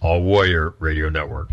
[0.00, 1.50] All Warrior Radio Network.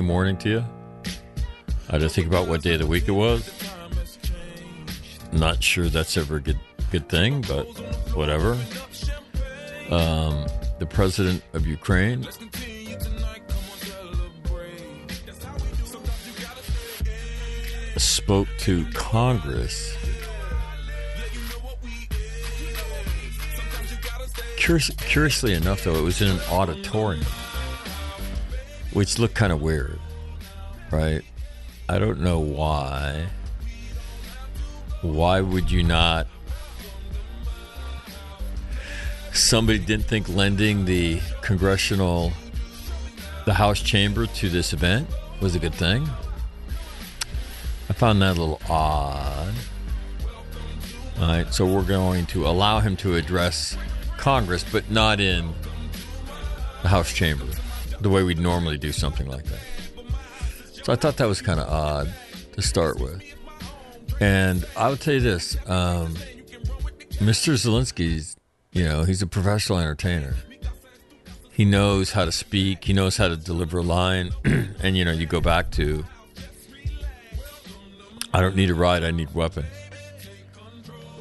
[0.00, 0.64] Morning to you.
[1.88, 3.52] I had to think about what day of the week it was.
[5.32, 6.58] Not sure that's ever a good
[6.90, 7.66] good thing, but
[8.14, 8.52] whatever.
[9.90, 10.46] Um,
[10.78, 12.26] the president of Ukraine
[17.98, 19.96] spoke to Congress.
[24.56, 27.24] Curious, curiously enough, though, it was in an auditorium,
[28.92, 29.98] which looked kind of weird,
[30.90, 31.22] right?
[31.88, 33.26] I don't know why.
[35.02, 36.26] Why would you not?
[39.32, 42.32] Somebody didn't think lending the congressional,
[43.46, 45.08] the House chamber to this event
[45.40, 46.08] was a good thing.
[47.88, 49.54] I found that a little odd.
[51.18, 53.76] All right, so we're going to allow him to address
[54.16, 55.52] Congress, but not in
[56.82, 57.46] the House chamber,
[58.02, 59.60] the way we'd normally do something like that.
[60.84, 62.12] So I thought that was kind of odd
[62.52, 63.22] to start with.
[64.20, 66.14] And I would tell you this um,
[67.18, 67.54] Mr.
[67.54, 68.36] Zelensky's,
[68.72, 70.34] you know, he's a professional entertainer.
[71.52, 74.30] He knows how to speak, he knows how to deliver a line.
[74.44, 76.04] and, you know, you go back to,
[78.32, 79.66] I don't need a ride, I need weapon.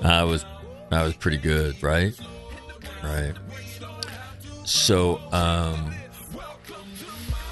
[0.01, 0.45] I was,
[0.89, 2.19] that was pretty good, right?
[3.03, 3.33] Right.
[4.63, 5.93] So, um,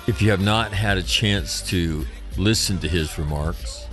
[0.09, 2.03] if you have not had a chance to
[2.35, 3.85] listen to his remarks,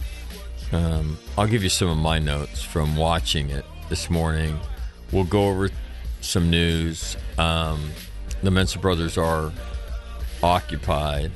[0.72, 4.58] um, I'll give you some of my notes from watching it this morning.
[5.12, 5.68] We'll go over
[6.22, 7.18] some news.
[7.36, 7.90] Um,
[8.42, 9.52] the Mensa brothers are
[10.42, 11.32] occupied,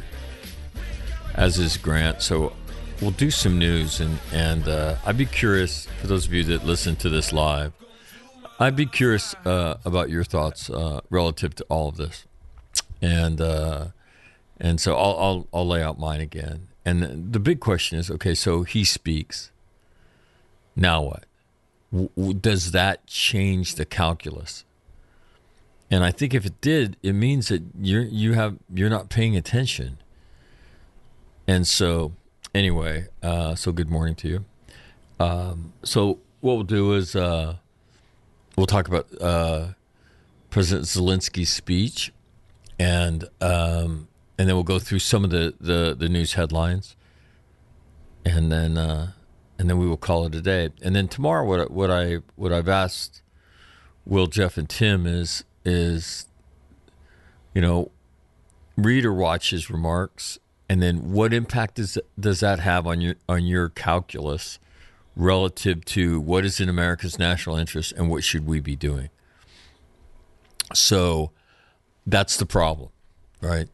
[1.34, 2.22] as is Grant.
[2.22, 2.54] So
[3.02, 6.64] we'll do some news, and and uh, I'd be curious for those of you that
[6.64, 7.74] listen to this live.
[8.58, 12.24] I'd be curious uh, about your thoughts uh, relative to all of this,
[13.02, 13.88] and uh,
[14.60, 16.69] and so I'll, I'll I'll lay out mine again.
[16.84, 19.50] And the, the big question is, okay, so he speaks.
[20.76, 21.25] Now what?
[21.93, 24.64] W- does that change the calculus?
[25.90, 29.37] And I think if it did, it means that you're you have you're not paying
[29.37, 29.99] attention.
[31.49, 32.12] And so,
[32.55, 34.44] anyway, uh, so good morning to you.
[35.19, 37.56] Um, so what we'll do is uh,
[38.56, 39.69] we'll talk about uh,
[40.49, 42.12] President Zelensky's speech,
[42.79, 44.06] and um,
[44.40, 46.96] and then we'll go through some of the, the, the news headlines,
[48.25, 49.12] and then uh,
[49.58, 50.70] and then we will call it a day.
[50.81, 53.20] And then tomorrow, what what I what I've asked
[54.06, 56.26] Will, Jeff, and Tim is is
[57.54, 57.90] you know
[58.78, 60.38] read or watch his remarks,
[60.70, 64.58] and then what impact does does that have on your on your calculus
[65.16, 69.10] relative to what is in America's national interest and what should we be doing.
[70.72, 71.31] So
[72.06, 72.88] that's the problem,
[73.43, 73.69] right?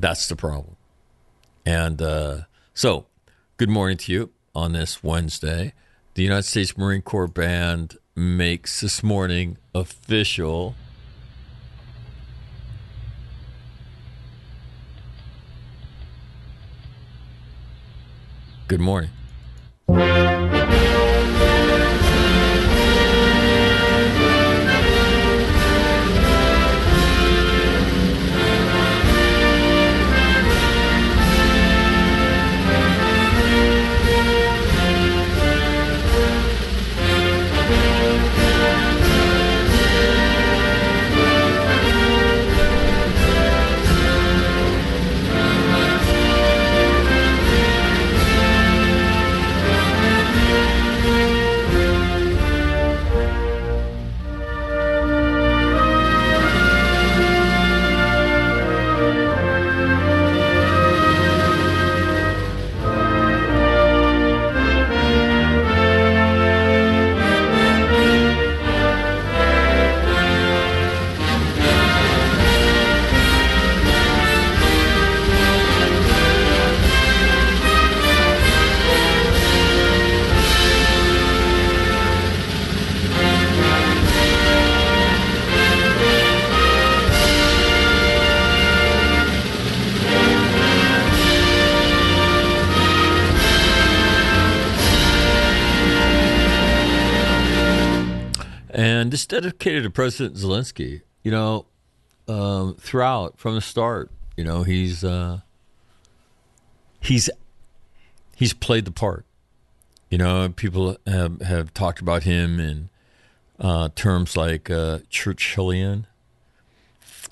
[0.00, 0.76] That's the problem.
[1.66, 2.38] And uh,
[2.72, 3.04] so,
[3.58, 5.74] good morning to you on this Wednesday.
[6.14, 10.74] The United States Marine Corps Band makes this morning official.
[18.68, 19.10] Good morning.
[99.30, 101.02] Dedicated to President Zelensky.
[101.22, 101.66] You know,
[102.28, 105.40] um, throughout from the start, you know he's uh,
[107.00, 107.30] he's
[108.36, 109.24] he's played the part.
[110.10, 112.90] You know, people have have talked about him in
[113.58, 116.04] uh, terms like uh, Churchillian,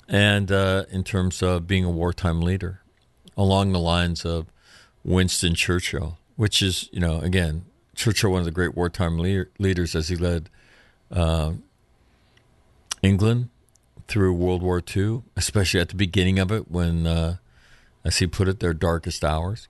[0.07, 2.81] and uh, in terms of being a wartime leader,
[3.35, 4.47] along the lines of
[5.03, 7.65] Winston Churchill, which is you know again
[7.95, 10.49] Churchill one of the great wartime leader, leaders as he led
[11.11, 11.53] uh,
[13.01, 13.49] England
[14.07, 17.37] through World War II, especially at the beginning of it when, uh,
[18.03, 19.67] as he put it, their darkest hours.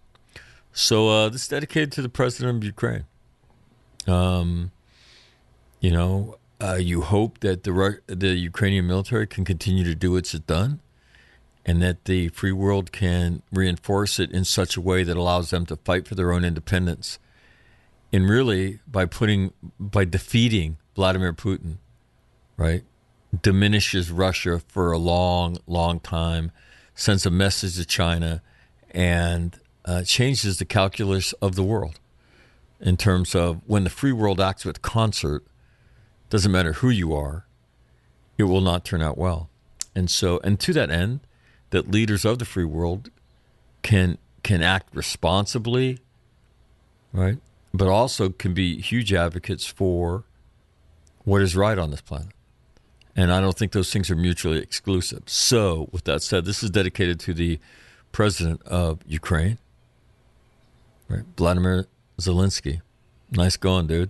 [0.72, 3.06] So uh, this is dedicated to the president of Ukraine.
[4.08, 4.72] Um,
[5.80, 10.18] you know, uh, you hope that the the Ukrainian military can continue to do what
[10.20, 10.80] it's done,
[11.66, 15.66] and that the free world can reinforce it in such a way that allows them
[15.68, 17.20] to fight for their own independence.
[18.12, 21.78] And really, by putting by defeating Vladimir Putin,
[22.58, 22.84] right,
[23.42, 26.52] diminishes Russia for a long, long time,
[26.96, 28.42] sends a message to China,
[28.92, 32.00] and uh, changes the calculus of the world
[32.80, 35.44] in terms of when the free world acts with concert,
[36.30, 37.46] doesn't matter who you are,
[38.38, 39.50] it will not turn out well.
[39.96, 41.20] And so, and to that end,
[41.72, 43.10] that leaders of the free world
[43.82, 46.00] can can act responsibly,
[47.12, 47.38] right?
[47.74, 50.24] But also can be huge advocates for
[51.26, 52.34] what is right on this planet.
[53.16, 55.24] And I don't think those things are mutually exclusive.
[55.26, 57.60] So, with that said, this is dedicated to the
[58.12, 59.58] president of Ukraine,
[61.08, 61.24] right?
[61.38, 61.88] Vladimir
[62.20, 62.82] Zelensky.
[63.32, 64.10] Nice going, dude.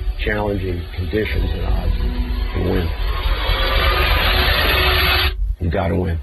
[0.23, 2.87] challenging conditions and odds and win.
[5.59, 6.19] You got to win.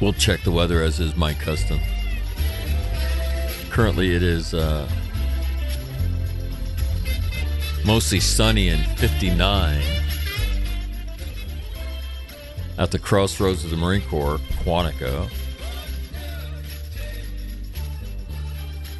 [0.00, 1.80] We'll check the weather as is my custom.
[3.72, 4.86] Currently, it is uh,
[7.86, 9.82] mostly sunny and 59
[12.76, 15.30] at the crossroads of the Marine Corps, Quantico.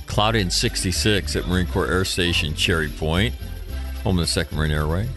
[0.07, 3.35] Cloudy and 66 at Marine Corps Air Station, Cherry Point,
[4.05, 5.11] home of the 2nd Marine Air Wing.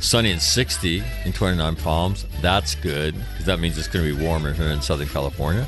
[0.00, 2.26] Sunny and 60 in 29 Palms.
[2.42, 5.66] That's good because that means it's going to be warmer here in Southern California.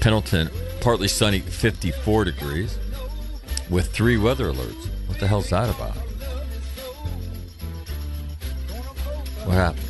[0.00, 0.48] Pendleton,
[0.80, 2.78] partly sunny, 54 degrees
[3.68, 4.88] with three weather alerts.
[5.06, 5.96] What the hell's that about?
[9.46, 9.86] What happened?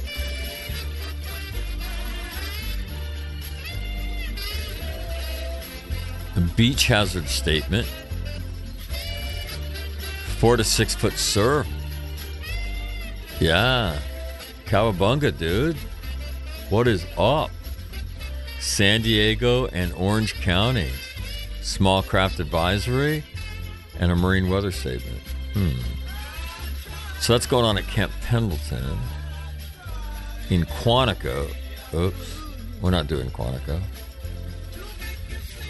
[6.34, 7.86] The beach hazard statement.
[10.38, 11.66] Four to six foot surf
[13.40, 13.98] yeah.
[14.66, 15.76] Cowabunga, dude.
[16.68, 17.50] What is up?
[18.60, 20.90] San Diego and Orange County.
[21.62, 23.24] Small craft advisory
[23.98, 25.20] and a marine weather statement.
[25.54, 25.70] Hmm.
[27.20, 28.98] So that's going on at Camp Pendleton.
[30.50, 31.50] In Quantico.
[31.94, 32.38] Oops.
[32.80, 33.80] We're not doing Quantico.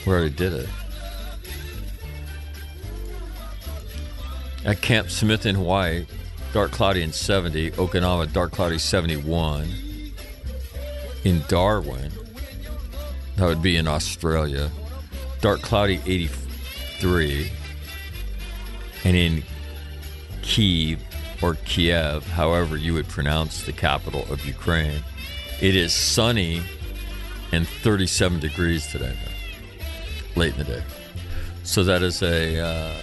[0.06, 0.68] We already did it.
[4.64, 6.06] At Camp Smith in Hawaii,
[6.52, 7.72] dark cloudy and 70.
[7.72, 9.68] Okinawa, dark cloudy 71.
[11.24, 12.10] In Darwin,
[13.40, 14.70] that would be in Australia,
[15.40, 17.50] dark cloudy 83.
[19.04, 19.42] And in
[20.42, 21.02] Kiev
[21.42, 25.02] or Kiev, however you would pronounce the capital of Ukraine,
[25.60, 26.62] it is sunny
[27.50, 29.16] and 37 degrees today,
[30.36, 30.82] late in the day.
[31.64, 32.94] So that is a uh,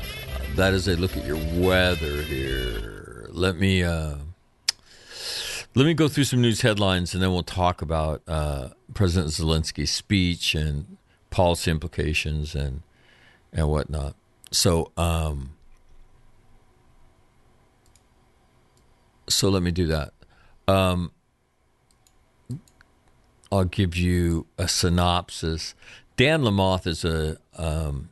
[0.56, 2.98] that is a look at your weather here
[3.38, 4.16] let me uh,
[5.78, 9.92] let me go through some news headlines, and then we'll talk about uh, President Zelensky's
[9.92, 10.98] speech and
[11.30, 12.82] policy implications and
[13.54, 14.16] and whatnot.
[14.50, 15.52] So, um,
[19.30, 20.14] so let me do that.
[20.68, 21.12] Um,
[23.52, 25.76] I'll give you a synopsis.
[26.16, 28.10] Dan Lamothe is a um,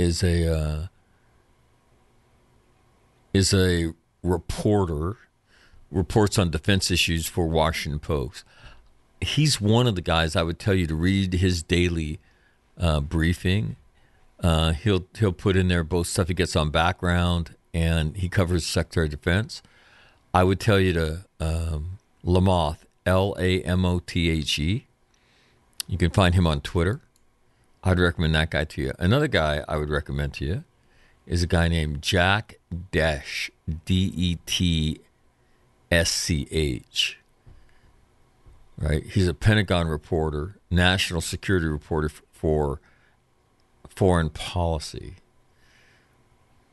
[0.00, 0.86] is a uh,
[3.32, 5.16] is a reporter,
[5.90, 8.44] reports on defense issues for Washington Post.
[9.20, 12.20] He's one of the guys I would tell you to read his daily
[12.78, 13.76] uh, briefing.
[14.42, 18.64] Uh, he'll he'll put in there both stuff he gets on background and he covers
[18.64, 19.62] Secretary of Defense.
[20.32, 24.86] I would tell you to um, Lamothe, L A M O T H E.
[25.86, 27.00] You can find him on Twitter.
[27.82, 28.92] I'd recommend that guy to you.
[28.98, 30.64] Another guy I would recommend to you
[31.26, 32.58] is a guy named Jack
[32.92, 33.50] Detsch,
[33.84, 35.00] D E T
[35.90, 37.18] S C H.
[38.78, 39.04] Right?
[39.04, 42.80] He's a Pentagon reporter, national security reporter for
[43.88, 45.16] foreign policy,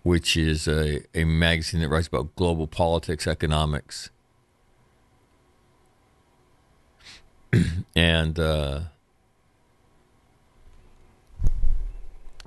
[0.03, 4.09] which is a, a magazine that writes about global politics, economics,
[7.95, 8.81] and uh,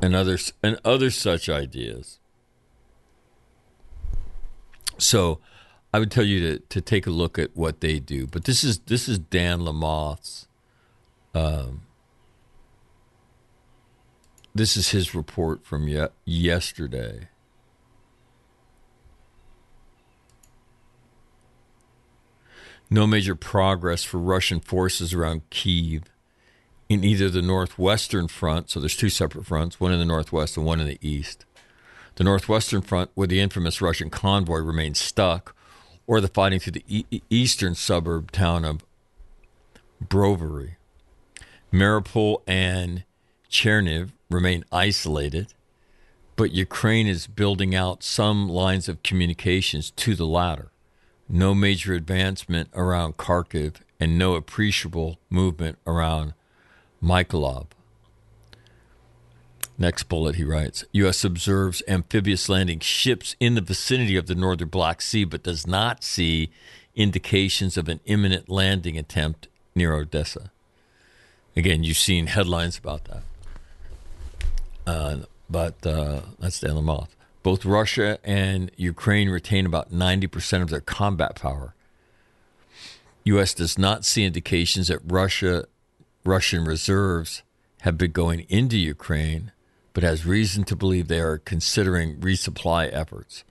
[0.01, 2.19] and other and other such ideas.
[4.97, 5.41] So,
[5.93, 8.27] I would tell you to, to take a look at what they do.
[8.27, 10.47] But this is this is Dan Lamothe's
[11.35, 11.83] um,
[14.55, 17.29] this is his report from ye- yesterday.
[22.93, 26.03] No major progress for Russian forces around Kiev
[26.89, 30.67] in either the northwestern front, so there's two separate fronts, one in the northwest and
[30.67, 31.45] one in the east.
[32.17, 35.55] The northwestern front, where the infamous Russian convoy remains stuck,
[36.11, 38.85] or the fighting through the e- eastern suburb town of
[40.05, 40.71] Brovary.
[41.73, 43.05] Mariupol and
[43.49, 45.55] Chernihiv remain isolated,
[46.35, 50.73] but Ukraine is building out some lines of communications to the latter.
[51.29, 56.35] No major advancement around Kharkiv and no appreciable movement around
[57.01, 57.67] Mykolaiv.
[59.81, 61.25] Next bullet, he writes U.S.
[61.25, 66.05] observes amphibious landing ships in the vicinity of the northern Black Sea, but does not
[66.05, 66.51] see
[66.95, 70.51] indications of an imminent landing attempt near Odessa.
[71.57, 73.23] Again, you've seen headlines about that.
[74.87, 75.17] Uh,
[75.49, 77.09] but uh, that's Lamothe.
[77.43, 81.75] Both Russia and Ukraine retain about 90% of their combat power.
[83.25, 83.55] U.S.
[83.55, 85.65] does not see indications that Russia,
[86.23, 87.43] Russian reserves
[87.81, 89.53] have been going into Ukraine,
[89.93, 93.45] but has reason to believe they are considering resupply efforts.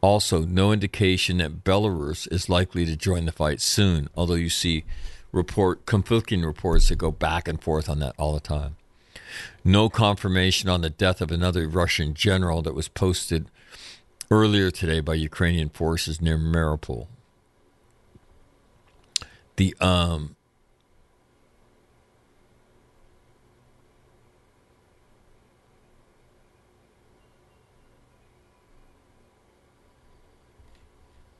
[0.00, 4.84] Also, no indication that Belarus is likely to join the fight soon, although you see
[5.32, 8.76] report conflicting reports that go back and forth on that all the time.
[9.64, 13.50] No confirmation on the death of another Russian general that was posted
[14.30, 17.08] earlier today by Ukrainian forces near Mariupol.
[19.56, 20.36] The um,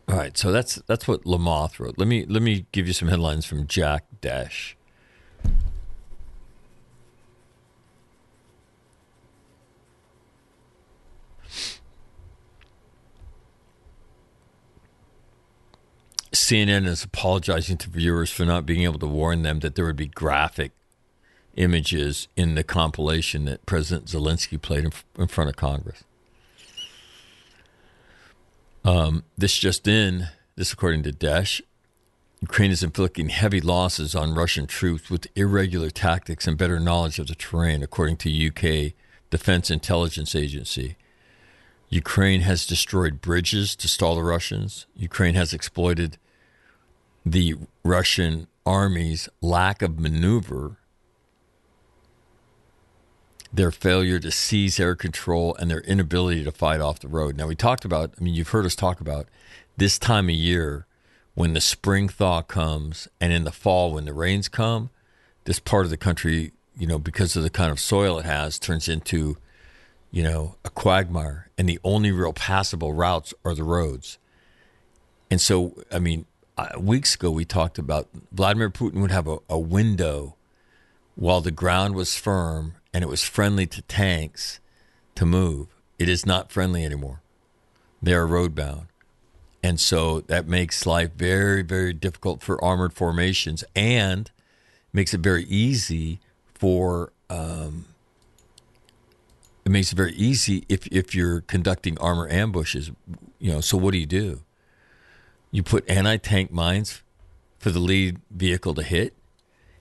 [0.08, 1.98] All right, so that's that's what Lamothe wrote.
[1.98, 4.74] Let me let me give you some headlines from Jack Detsch.
[16.32, 19.96] CNN is apologizing to viewers for not being able to warn them that there would
[19.96, 20.72] be graphic
[21.56, 26.04] images in the compilation that President Zelensky played in, in front of Congress.
[28.84, 31.60] Um, this just in, this according to Detsch,
[32.40, 37.26] Ukraine is inflicting heavy losses on Russian troops with irregular tactics and better knowledge of
[37.26, 38.92] the terrain, according to UK
[39.30, 40.96] Defense Intelligence Agency.
[41.90, 44.86] Ukraine has destroyed bridges to stall the Russians.
[44.94, 46.18] Ukraine has exploited
[47.24, 50.76] the Russian army's lack of maneuver,
[53.52, 57.36] their failure to seize air control, and their inability to fight off the road.
[57.36, 59.26] Now, we talked about, I mean, you've heard us talk about
[59.76, 60.86] this time of year
[61.34, 64.90] when the spring thaw comes and in the fall when the rains come,
[65.44, 68.58] this part of the country, you know, because of the kind of soil it has,
[68.58, 69.38] turns into
[70.10, 74.18] you know, a quagmire, and the only real passable routes are the roads.
[75.30, 76.24] And so, I mean,
[76.78, 80.36] weeks ago we talked about Vladimir Putin would have a, a window
[81.14, 84.58] while the ground was firm and it was friendly to tanks
[85.14, 85.68] to move.
[86.00, 87.20] It is not friendly anymore.
[88.02, 88.86] They are roadbound.
[89.62, 94.28] And so that makes life very, very difficult for armored formations and
[94.92, 96.18] makes it very easy
[96.54, 97.84] for um,
[99.64, 102.90] it makes it very easy if if you're conducting armor ambushes.
[103.38, 104.42] You know, so what do you do?
[105.52, 107.02] You put anti-tank mines
[107.60, 109.14] for the lead vehicle to hit,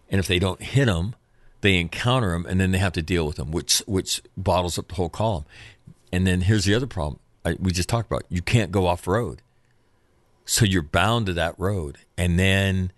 [0.07, 1.15] and if they don't hit them,
[1.61, 4.87] they encounter them, and then they have to deal with them, which which bottles up
[4.87, 5.45] the whole column.
[6.11, 9.07] And then here's the other problem I, we just talked about: you can't go off
[9.07, 9.41] road,
[10.45, 12.91] so you're bound to that road, and then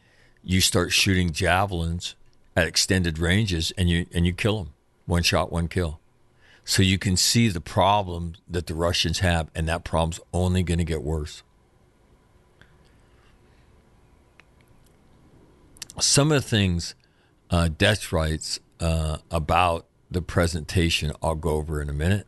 [0.43, 2.15] you start shooting javelins
[2.55, 4.73] at extended ranges, and you and you kill them,
[5.05, 5.99] one shot, one kill.
[6.65, 10.77] So you can see the problem that the Russians have, and that problem's only going
[10.77, 11.41] to get worse.
[15.99, 16.93] Some of the things
[17.49, 17.69] uh,
[18.11, 22.25] writes uh, about the presentation, I'll go over in a minute.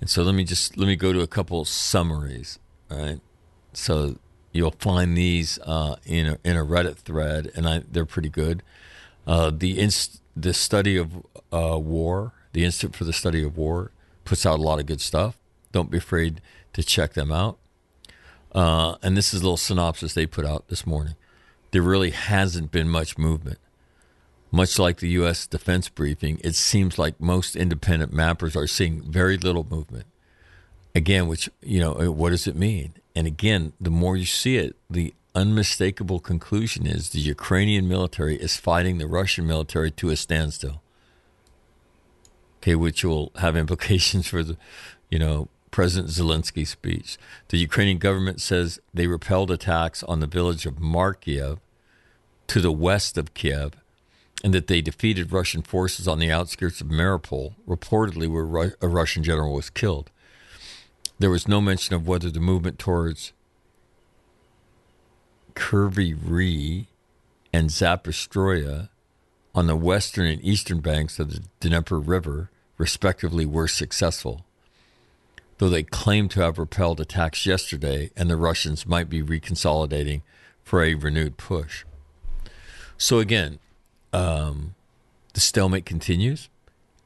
[0.00, 2.58] And so let me just let me go to a couple summaries.
[2.90, 3.20] All right.
[3.72, 4.16] So
[4.52, 8.62] you'll find these uh, in a, in a Reddit thread, and I, they're pretty good.
[9.26, 11.14] Uh, the inst- the study of
[11.52, 13.90] uh, war, the Institute for the Study of War,
[14.24, 15.38] puts out a lot of good stuff.
[15.72, 16.40] Don't be afraid
[16.74, 17.58] to check them out.
[18.52, 21.14] Uh, and this is a little synopsis they put out this morning.
[21.70, 23.58] There really hasn't been much movement.
[24.50, 25.46] Much like the U.S.
[25.46, 30.06] defense briefing, it seems like most independent mappers are seeing very little movement.
[30.94, 32.94] Again, which, you know, what does it mean?
[33.14, 38.56] And again, the more you see it, the unmistakable conclusion is the Ukrainian military is
[38.56, 40.82] fighting the Russian military to a standstill.
[42.58, 44.56] Okay, which will have implications for the,
[45.08, 47.18] you know, President Zelensky's speech.
[47.48, 51.58] The Ukrainian government says they repelled attacks on the village of Makariv
[52.48, 53.74] to the west of Kiev
[54.42, 59.22] and that they defeated Russian forces on the outskirts of Mariupol, reportedly where a Russian
[59.22, 60.10] general was killed.
[61.18, 63.32] There was no mention of whether the movement towards
[65.58, 66.86] Kryvyi Rih
[67.52, 68.88] and Zapostroya
[69.54, 74.44] on the western and eastern banks of the Dnieper River, respectively, were successful.
[75.58, 80.22] Though they claim to have repelled attacks yesterday, and the Russians might be reconsolidating
[80.62, 81.84] for a renewed push.
[82.96, 83.58] So again,
[84.12, 84.76] um,
[85.34, 86.48] the stalemate continues,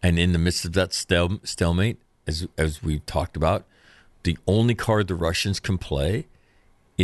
[0.03, 3.65] and in the midst of that stal- stalemate, as as we've talked about,
[4.25, 6.27] the only card the Russians can play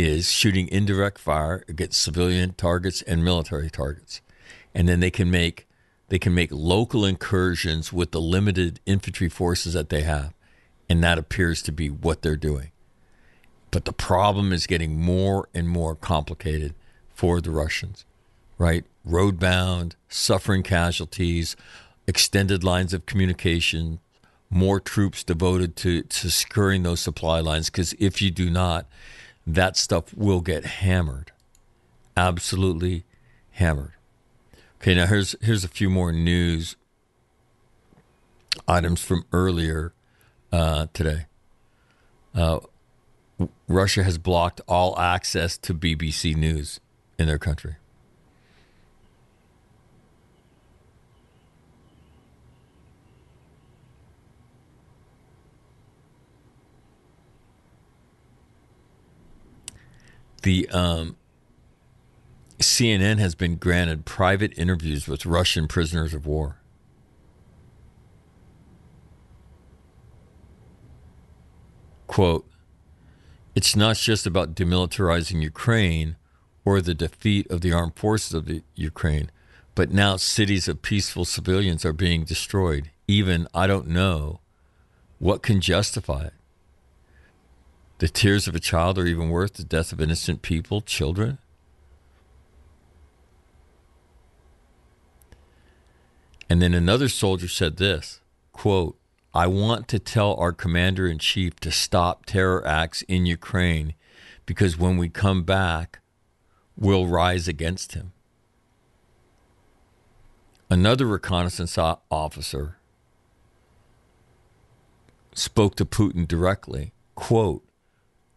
[0.03, 4.21] is shooting indirect fire against civilian targets and military targets,
[4.73, 5.67] and then they can make
[6.09, 10.33] they can make local incursions with the limited infantry forces that they have,
[10.89, 12.71] and that appears to be what they're doing.
[13.71, 16.73] But the problem is getting more and more complicated
[17.13, 18.05] for the Russians,
[18.57, 18.85] right?
[19.07, 21.55] Roadbound, suffering casualties,
[22.07, 23.99] extended lines of communication,
[24.49, 27.69] more troops devoted to, to securing those supply lines.
[27.69, 28.87] Because if you do not,
[29.55, 31.31] that stuff will get hammered.
[32.15, 33.05] Absolutely
[33.51, 33.93] hammered.
[34.81, 36.75] Okay, now here's here's a few more news
[38.67, 39.93] items from earlier
[40.51, 41.25] uh, today.
[42.33, 42.59] Uh,
[43.67, 46.79] Russia has blocked all access to BBC News
[47.17, 47.75] in their country.
[60.41, 61.17] The um,
[62.59, 66.57] CNN has been granted private interviews with Russian prisoners of war.
[72.07, 72.49] Quote,
[73.55, 76.15] it's not just about demilitarizing Ukraine
[76.65, 79.31] or the defeat of the armed forces of the Ukraine,
[79.75, 82.91] but now cities of peaceful civilians are being destroyed.
[83.07, 84.39] Even I don't know
[85.17, 86.33] what can justify it.
[87.99, 91.37] The tears of a child are even worth the death of innocent people, children.
[96.49, 98.21] And then another soldier said this
[98.53, 98.97] quote,
[99.33, 103.93] I want to tell our commander in chief to stop terror acts in Ukraine
[104.45, 105.99] because when we come back,
[106.77, 108.13] we'll rise against him.
[110.69, 112.77] Another reconnaissance officer
[115.33, 116.93] spoke to Putin directly.
[117.15, 117.68] Quote,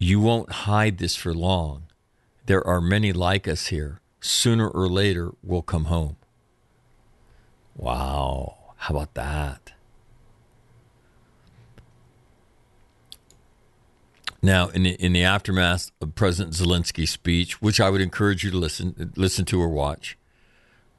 [0.03, 1.85] You won't hide this for long.
[2.47, 4.01] There are many like us here.
[4.21, 6.17] Sooner or later, we'll come home.
[7.77, 8.57] Wow.
[8.79, 9.73] How about that?
[14.43, 18.51] Now, in the, in the aftermath of President Zelensky's speech, which I would encourage you
[18.51, 20.19] to listen listen to or watch,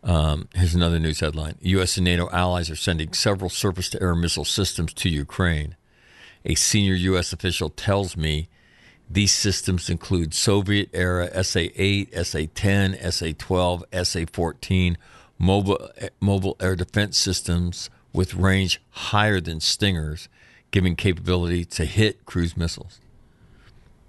[0.02, 1.98] um, here's another news headline: U.S.
[1.98, 5.76] and NATO allies are sending several surface-to-air missile systems to Ukraine.
[6.46, 7.34] A senior U.S.
[7.34, 8.48] official tells me
[9.14, 14.96] these systems include Soviet-era SA-8, SA-10, SA-12, SA-14
[15.40, 20.30] mobile mobile air defense systems with range higher than Stingers,
[20.72, 23.00] giving capability to hit cruise missiles.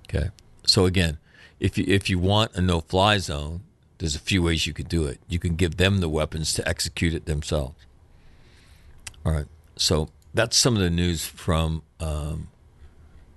[0.09, 0.31] Okay.
[0.67, 1.19] So again,
[1.61, 3.61] if you if you want a no-fly zone,
[3.99, 5.21] there's a few ways you could do it.
[5.29, 7.87] You can give them the weapons to execute it themselves.
[9.25, 9.47] All right.
[9.77, 12.49] So that's some of the news from um,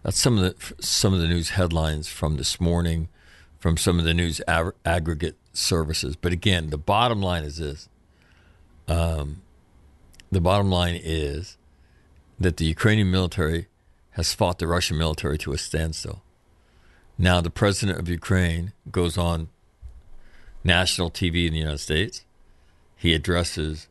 [0.03, 3.09] that's some of the some of the news headlines from this morning,
[3.59, 6.15] from some of the news ag- aggregate services.
[6.15, 7.89] But again, the bottom line is this.
[8.87, 9.41] Um,
[10.31, 11.57] the bottom line is
[12.39, 13.67] that the Ukrainian military
[14.11, 16.23] has fought the Russian military to a standstill.
[17.17, 19.49] Now, the president of Ukraine goes on
[20.63, 22.25] national TV in the United States.
[22.95, 23.87] He addresses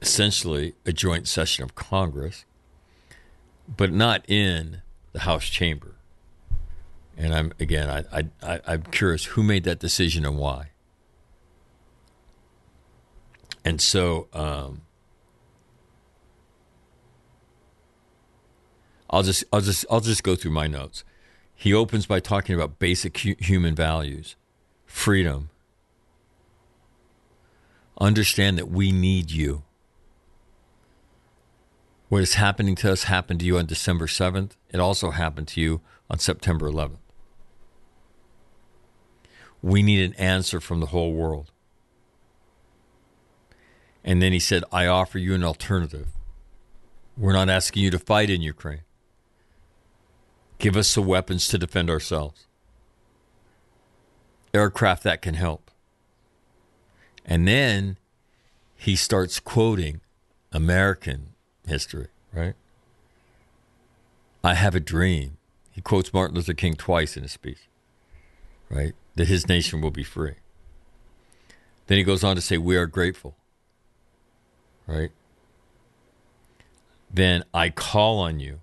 [0.00, 2.44] essentially a joint session of Congress,
[3.68, 4.82] but not in
[5.18, 5.96] the House chamber.
[7.16, 10.70] And I'm again, I, I, I'm curious who made that decision and why.
[13.64, 14.82] And so, um,
[19.10, 21.02] I'll just, I'll just, I'll just go through my notes.
[21.54, 24.36] He opens by talking about basic hu- human values,
[24.86, 25.50] freedom.
[28.00, 29.64] Understand that we need you.
[32.08, 34.52] What is happening to us happened to you on December 7th.
[34.70, 36.96] It also happened to you on September 11th.
[39.60, 41.50] We need an answer from the whole world.
[44.02, 46.08] And then he said, I offer you an alternative.
[47.16, 48.82] We're not asking you to fight in Ukraine.
[50.58, 52.46] Give us the weapons to defend ourselves.
[54.54, 55.70] Aircraft that can help.
[57.26, 57.98] And then
[58.76, 60.00] he starts quoting
[60.52, 61.34] American
[61.68, 62.54] history, right?
[64.42, 65.36] I have a dream.
[65.70, 67.68] He quotes Martin Luther King twice in his speech,
[68.68, 68.94] right?
[69.14, 70.34] That his nation will be free.
[71.86, 73.36] Then he goes on to say, We are grateful,
[74.86, 75.10] right?
[77.12, 78.60] Then I call on you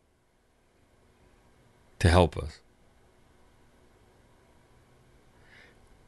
[2.00, 2.60] to help us.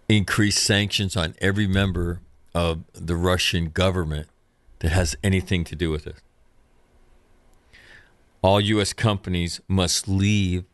[0.08, 2.22] Increase sanctions on every member
[2.54, 4.28] of the Russian government
[4.80, 6.18] that has anything to do with it.
[8.42, 8.94] All U.S.
[8.94, 10.66] companies must leave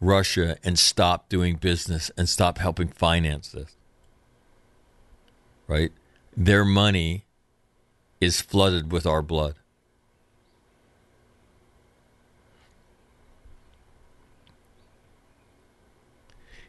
[0.00, 3.76] Russia and stop doing business and stop helping finance this.
[5.66, 5.92] Right?
[6.36, 7.24] Their money
[8.20, 9.54] is flooded with our blood.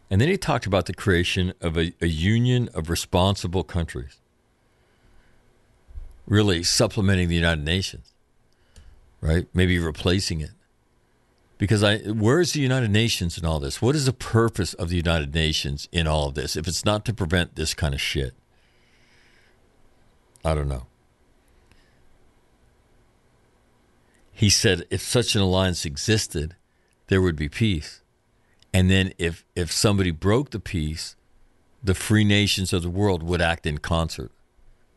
[0.09, 4.17] And then he talked about the creation of a, a union of responsible countries,
[6.27, 8.10] really supplementing the United Nations,
[9.21, 9.47] right?
[9.53, 10.51] Maybe replacing it.
[11.57, 13.81] Because I, where is the United Nations in all this?
[13.81, 17.05] What is the purpose of the United Nations in all of this if it's not
[17.05, 18.33] to prevent this kind of shit?
[20.43, 20.87] I don't know.
[24.31, 26.55] He said if such an alliance existed,
[27.07, 28.01] there would be peace.
[28.73, 31.15] And then if if somebody broke the peace,
[31.83, 34.31] the free nations of the world would act in concert.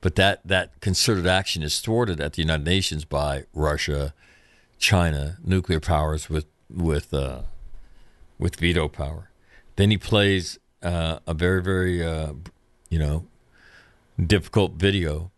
[0.04, 4.12] But that that concerted action is thwarted at the United Nations by Russia,
[4.76, 7.44] China, nuclear powers with with uh,
[8.38, 9.30] with veto power.
[9.76, 12.34] Then he plays uh, a very very uh,
[12.90, 13.24] you know
[14.22, 15.30] difficult video.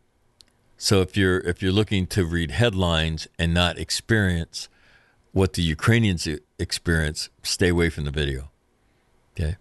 [0.76, 4.68] So if you're if you're looking to read headlines and not experience
[5.30, 6.26] what the Ukrainians
[6.58, 8.50] experience, stay away from the video.
[9.36, 9.58] Okay.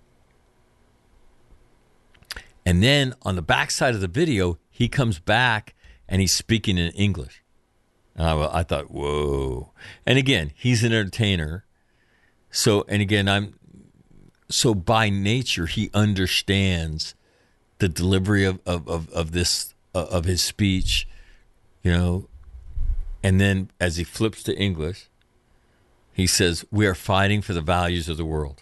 [2.65, 5.73] And then on the backside of the video, he comes back
[6.05, 7.41] and he's speaking in English.
[8.13, 9.71] And I, I thought, whoa.
[10.05, 11.63] And again, he's an entertainer.
[12.51, 13.57] So, and again, I'm
[14.49, 17.15] so by nature, he understands
[17.77, 21.07] the delivery of, of, of, of this, uh, of his speech,
[21.81, 22.27] you know.
[23.23, 25.07] And then as he flips to English,
[26.11, 28.61] he says, We are fighting for the values of the world.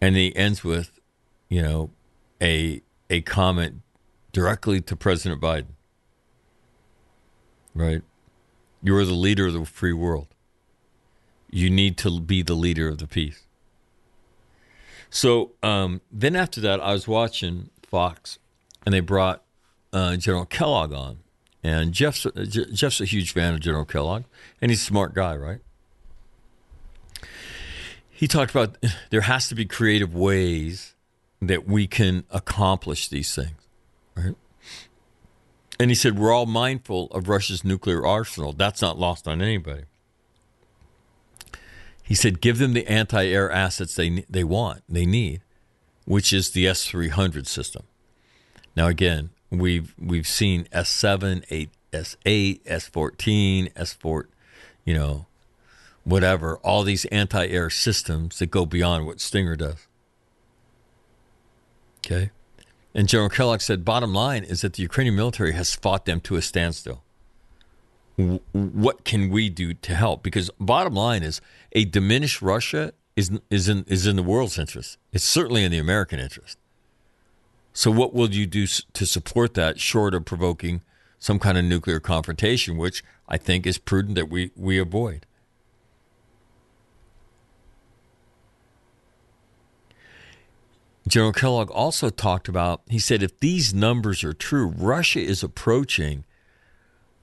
[0.00, 1.00] And he ends with,
[1.48, 1.90] you know,
[2.40, 3.82] a a comment
[4.32, 5.74] directly to President Biden.
[7.74, 8.02] Right?
[8.82, 10.28] You are the leader of the free world.
[11.50, 13.44] You need to be the leader of the peace.
[15.10, 18.38] So um, then after that, I was watching Fox,
[18.84, 19.42] and they brought
[19.92, 21.18] uh, General Kellogg on,
[21.62, 22.26] and Jeff's
[22.72, 24.24] Jeff's a huge fan of General Kellogg,
[24.60, 25.60] and he's a smart guy, right?
[28.22, 28.78] he talked about
[29.10, 30.94] there has to be creative ways
[31.40, 33.61] that we can accomplish these things,
[34.16, 34.34] right?
[35.78, 38.52] And he said we're all mindful of Russia's nuclear arsenal.
[38.52, 39.84] That's not lost on anybody.
[42.02, 45.40] He said give them the anti-air assets they they want, they need,
[46.04, 47.82] which is the S300 system.
[48.76, 54.24] Now again, we've we've seen S7, 8, S8, S14, S4,
[54.84, 55.26] you know,
[56.04, 59.86] whatever, all these anti air systems that go beyond what Stinger does.
[62.04, 62.30] Okay.
[62.94, 66.36] And General Kellogg said, bottom line is that the Ukrainian military has fought them to
[66.36, 67.02] a standstill.
[68.52, 70.22] what can we do to help?
[70.22, 71.40] Because bottom line is
[71.72, 74.98] a diminished Russia is is in is in the world's interest.
[75.12, 76.58] It's certainly in the American interest.
[77.72, 80.82] So what will you do to support that, short of provoking
[81.18, 85.26] some kind of nuclear confrontation, which I think is prudent that we we avoid.
[91.06, 96.24] General Kellogg also talked about, he said, if these numbers are true, Russia is approaching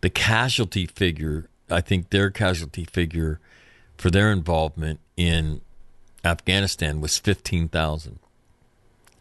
[0.01, 3.39] the casualty figure, I think their casualty figure
[3.97, 5.61] for their involvement in
[6.23, 8.19] Afghanistan was 15,000.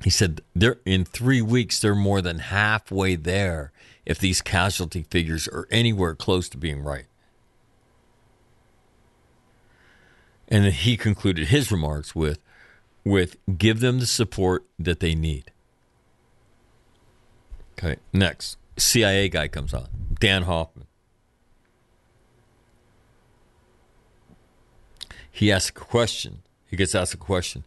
[0.03, 3.73] He said they're in 3 weeks they're more than halfway there
[4.07, 7.07] if these casualty figures are anywhere close to being right.
[10.49, 12.39] And he concluded his remarks with
[13.05, 15.51] with give them the support that they need.
[17.79, 18.57] Okay, next.
[18.77, 19.89] CIA guy comes on,
[20.21, 20.89] Dan Hoffman.
[25.39, 26.43] he asks a question.
[26.67, 27.63] He gets asked a question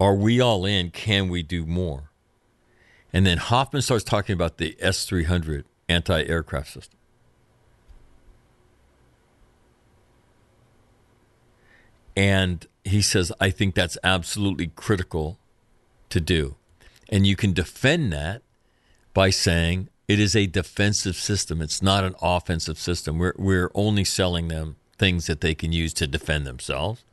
[0.00, 0.90] Are we all in?
[0.90, 2.10] Can we do more?
[3.12, 6.98] And then Hoffman starts talking about the S 300 anti aircraft system.
[12.16, 15.38] And he says, I think that's absolutely critical
[16.10, 16.56] to do.
[17.08, 18.42] And you can defend that
[19.14, 21.60] by saying it is a defensive system.
[21.60, 23.18] It's not an offensive system.
[23.18, 27.04] We're, we're only selling them things that they can use to defend themselves.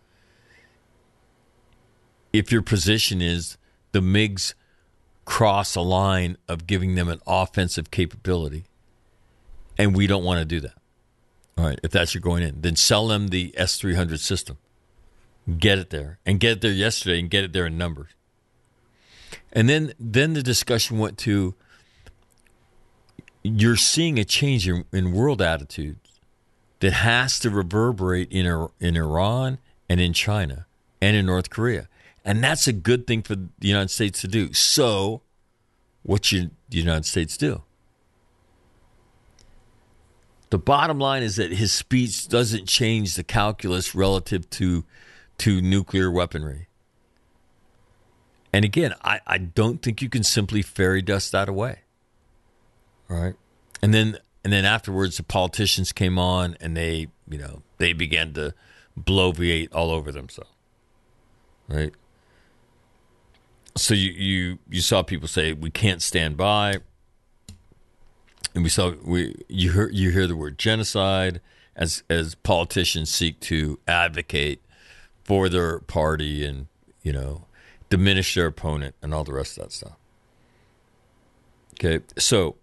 [2.34, 3.58] If your position is
[3.92, 4.54] the MiGs
[5.24, 8.66] cross a line of giving them an offensive capability,
[9.78, 10.76] and we don't want to do that.
[11.58, 14.58] All right, if that's your going in, then sell them the S three hundred system.
[15.60, 18.10] Get it there, and get it there yesterday, and get it there in numbers.
[19.54, 21.54] And then, then the discussion went to
[23.44, 26.20] you're seeing a change in, in world attitudes
[26.80, 30.66] that has to reverberate in in Iran and in China
[31.00, 31.88] and in North Korea,
[32.24, 34.52] and that's a good thing for the United States to do.
[34.52, 35.22] So,
[36.02, 37.62] what should the United States do?
[40.50, 44.86] The bottom line is that his speech doesn't change the calculus relative to
[45.40, 46.68] to nuclear weaponry.
[48.54, 51.80] And again, I, I don't think you can simply fairy dust that away.
[53.08, 53.34] Right.
[53.82, 58.34] And then and then afterwards the politicians came on and they, you know, they began
[58.34, 58.54] to
[58.98, 60.52] bloviate all over themselves.
[61.68, 61.94] Right?
[63.76, 66.78] So you you you saw people say we can't stand by.
[68.54, 71.42] And we saw we you hear you hear the word genocide
[71.76, 74.62] as as politicians seek to advocate
[75.26, 76.68] for their party and,
[77.04, 77.46] you know,
[77.90, 79.98] diminish their opponent and all the rest of that stuff.
[81.74, 82.56] Okay, so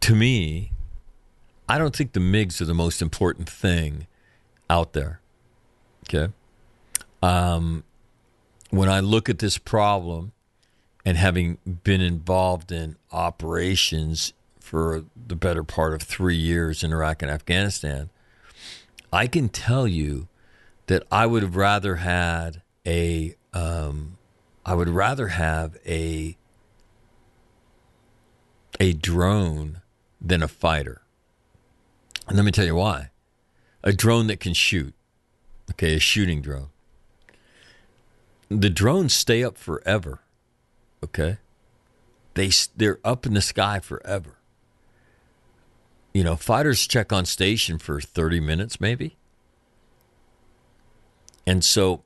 [0.00, 0.72] to me,
[1.68, 4.06] I don't think the MiGs are the most important thing
[4.68, 5.20] out there.
[6.08, 6.32] Okay.
[7.22, 7.84] Um,
[8.70, 10.32] when I look at this problem
[11.04, 17.22] and having been involved in operations for the better part of three years in Iraq
[17.22, 18.10] and Afghanistan,
[19.12, 20.26] I can tell you
[20.86, 24.16] that I would have rather had a um,
[24.64, 26.36] I would rather have a
[28.80, 29.82] a drone
[30.20, 31.02] than a fighter.
[32.28, 33.10] And let me tell you why.
[33.82, 34.94] A drone that can shoot.
[35.70, 36.68] Okay, a shooting drone.
[38.48, 40.20] The drones stay up forever.
[41.02, 41.38] Okay?
[42.34, 44.38] They they're up in the sky forever.
[46.14, 49.16] You know, fighters check on station for 30 minutes maybe.
[51.46, 52.02] And so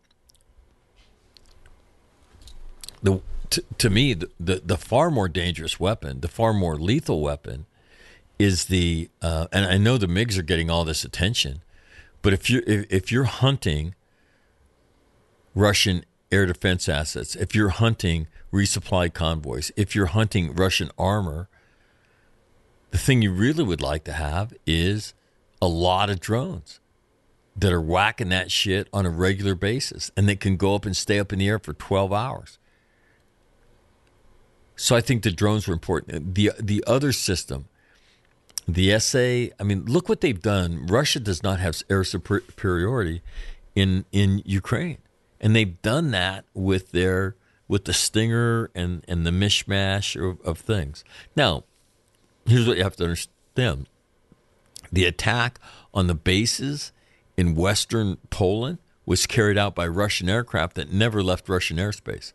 [3.02, 3.20] the
[3.50, 7.66] to, to me the, the, the far more dangerous weapon, the far more lethal weapon,
[8.38, 11.62] is the uh, and I know the MIGs are getting all this attention,
[12.22, 13.94] but if you're if, if you're hunting
[15.54, 21.48] Russian air defense assets, if you're hunting resupply convoys, if you're hunting Russian armor,
[22.90, 25.14] the thing you really would like to have is
[25.62, 26.80] a lot of drones
[27.56, 30.96] that are whacking that shit on a regular basis and they can go up and
[30.96, 32.58] stay up in the air for 12 hours.
[34.76, 36.34] So I think the drones were important.
[36.34, 37.66] The the other system,
[38.68, 40.86] the SA, I mean, look what they've done.
[40.86, 43.22] Russia does not have air superiority
[43.74, 44.98] in in Ukraine.
[45.40, 47.36] And they've done that with their
[47.68, 51.04] with the Stinger and, and the mishmash of, of things.
[51.34, 51.64] Now,
[52.46, 53.88] here's what you have to understand.
[54.92, 55.58] The attack
[55.92, 56.92] on the bases
[57.36, 62.32] in western Poland was carried out by Russian aircraft that never left Russian airspace.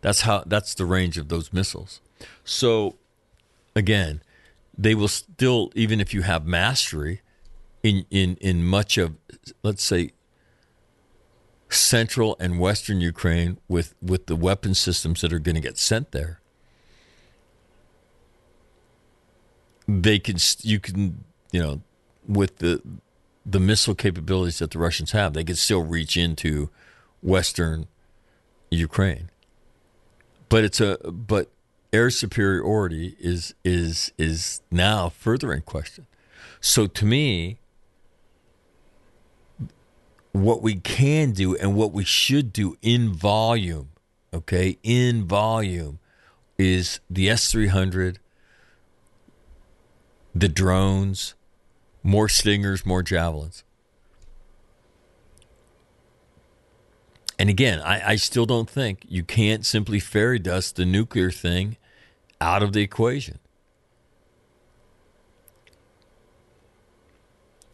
[0.00, 2.00] That's how that's the range of those missiles.
[2.44, 2.96] So
[3.76, 4.22] again,
[4.76, 7.20] they will still even if you have mastery
[7.82, 9.14] in in in much of
[9.62, 10.10] let's say
[11.68, 16.12] central and western Ukraine with with the weapon systems that are going to get sent
[16.12, 16.40] there.
[19.86, 21.82] They can you can you know
[22.26, 22.82] with the
[23.46, 26.70] the missile capabilities that the Russians have, they can still reach into
[27.22, 27.86] western
[28.70, 29.30] Ukraine
[30.54, 31.50] but it's a but
[31.92, 36.06] air superiority is is is now further in question.
[36.60, 37.58] So to me,
[40.30, 43.90] what we can do and what we should do in volume,
[44.32, 45.98] okay, in volume,
[46.56, 48.20] is the S three hundred,
[50.34, 51.34] the drones,
[52.04, 53.64] more stingers, more javelins.
[57.36, 61.76] And again, I, I still don't think you can't simply fairy dust the nuclear thing
[62.40, 63.40] out of the equation.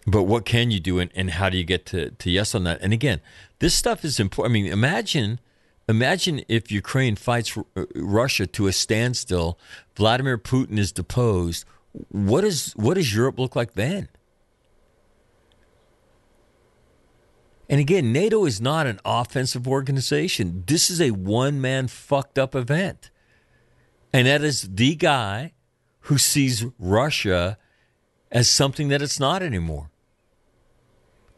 [0.06, 2.64] But what can you do, and, and how do you get to, to yes on
[2.64, 2.80] that?
[2.80, 3.20] And again,
[3.58, 4.52] this stuff is important.
[4.52, 5.40] I mean, imagine
[5.88, 9.58] imagine if Ukraine fights uh, Russia to a standstill,
[9.94, 11.64] Vladimir Putin is deposed.
[12.08, 14.08] What is what does Europe look like then?
[17.70, 20.64] And again, NATO is not an offensive organization.
[20.66, 23.12] This is a one man fucked up event.
[24.12, 25.52] And that is the guy
[26.00, 27.58] who sees Russia
[28.32, 29.88] as something that it's not anymore.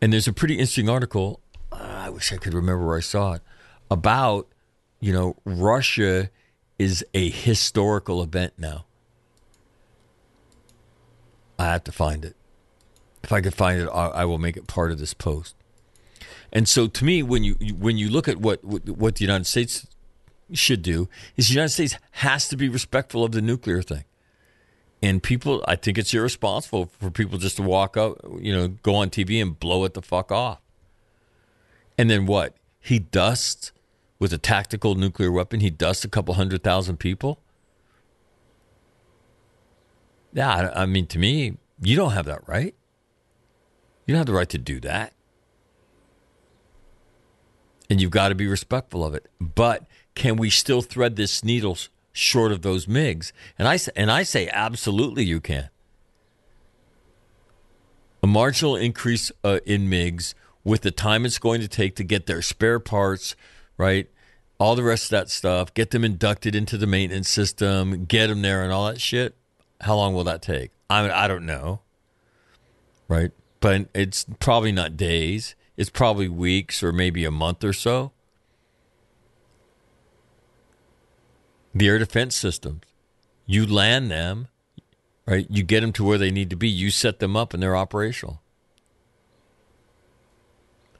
[0.00, 3.42] And there's a pretty interesting article, I wish I could remember where I saw it,
[3.90, 4.48] about,
[5.00, 6.30] you know, Russia
[6.78, 8.86] is a historical event now.
[11.58, 12.36] I have to find it.
[13.22, 15.56] If I could find it, I will make it part of this post.
[16.52, 19.86] And so, to me, when you when you look at what what the United States
[20.52, 24.04] should do, is the United States has to be respectful of the nuclear thing.
[25.00, 28.94] And people, I think it's irresponsible for people just to walk up, you know, go
[28.94, 30.60] on TV and blow it the fuck off.
[31.98, 32.54] And then what?
[32.78, 33.72] He dusts
[34.18, 35.60] with a tactical nuclear weapon.
[35.60, 37.40] He dusts a couple hundred thousand people.
[40.34, 42.74] Yeah, I mean, to me, you don't have that right.
[44.06, 45.14] You don't have the right to do that
[47.92, 49.28] and you've got to be respectful of it.
[49.38, 49.84] But
[50.14, 51.76] can we still thread this needle
[52.10, 53.32] short of those MiGs?
[53.58, 55.68] And I and I say absolutely you can.
[58.22, 60.32] A marginal increase uh, in MiGs
[60.64, 63.36] with the time it's going to take to get their spare parts,
[63.76, 64.08] right?
[64.58, 68.40] All the rest of that stuff, get them inducted into the maintenance system, get them
[68.40, 69.36] there, and all that shit.
[69.82, 70.70] How long will that take?
[70.88, 71.80] I mean, I don't know,
[73.06, 73.32] right?
[73.60, 78.12] But it's probably not days it's probably weeks or maybe a month or so.
[81.74, 82.82] The air defense systems,
[83.46, 84.48] you land them,
[85.26, 85.46] right?
[85.48, 86.68] You get them to where they need to be.
[86.68, 88.42] You set them up and they're operational.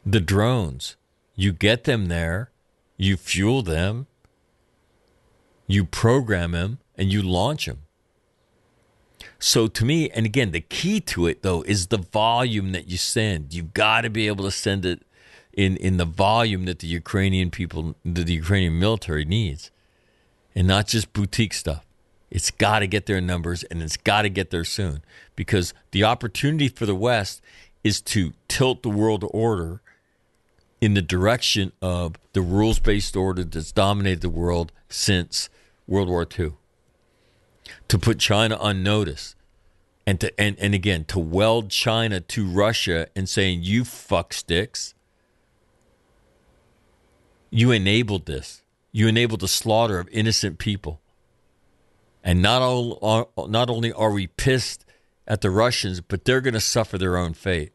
[0.04, 0.96] The drones,
[1.36, 2.50] you get them there,
[2.96, 4.06] you fuel them,
[5.66, 7.82] you program them, and you launch them.
[9.44, 12.96] So to me, and again, the key to it though is the volume that you
[12.96, 13.52] send.
[13.52, 15.02] You've got to be able to send it
[15.52, 19.72] in in the volume that the Ukrainian people, that the Ukrainian military needs,
[20.54, 21.84] and not just boutique stuff.
[22.30, 25.02] It's got to get their numbers, and it's got to get there soon
[25.34, 27.42] because the opportunity for the West
[27.82, 29.80] is to tilt the world order
[30.80, 35.50] in the direction of the rules based order that's dominated the world since
[35.88, 36.52] World War II
[37.88, 39.34] to put China on notice
[40.06, 44.94] and to and, and again to weld China to Russia and saying you fuck sticks.
[47.50, 48.62] You enabled this.
[48.92, 51.00] You enabled the slaughter of innocent people.
[52.24, 54.84] And not all, not only are we pissed
[55.26, 57.72] at the Russians, but they're going to suffer their own fate.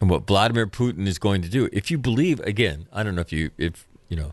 [0.00, 3.20] And what Vladimir Putin is going to do, if you believe, again, I don't know
[3.20, 4.32] if you, if you know,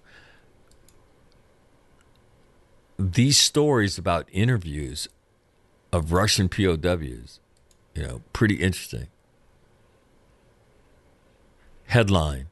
[2.98, 5.08] these stories about interviews
[5.94, 7.40] of Russian POWs,
[7.94, 9.08] you know, pretty interesting.
[11.86, 12.48] Headline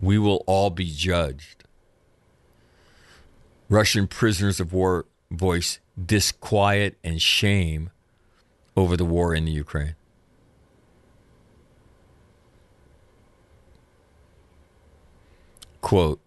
[0.00, 1.64] We will all be judged.
[3.68, 7.90] Russian prisoners of war voice disquiet and shame
[8.76, 9.96] over the war in the Ukraine.
[15.80, 16.20] Quote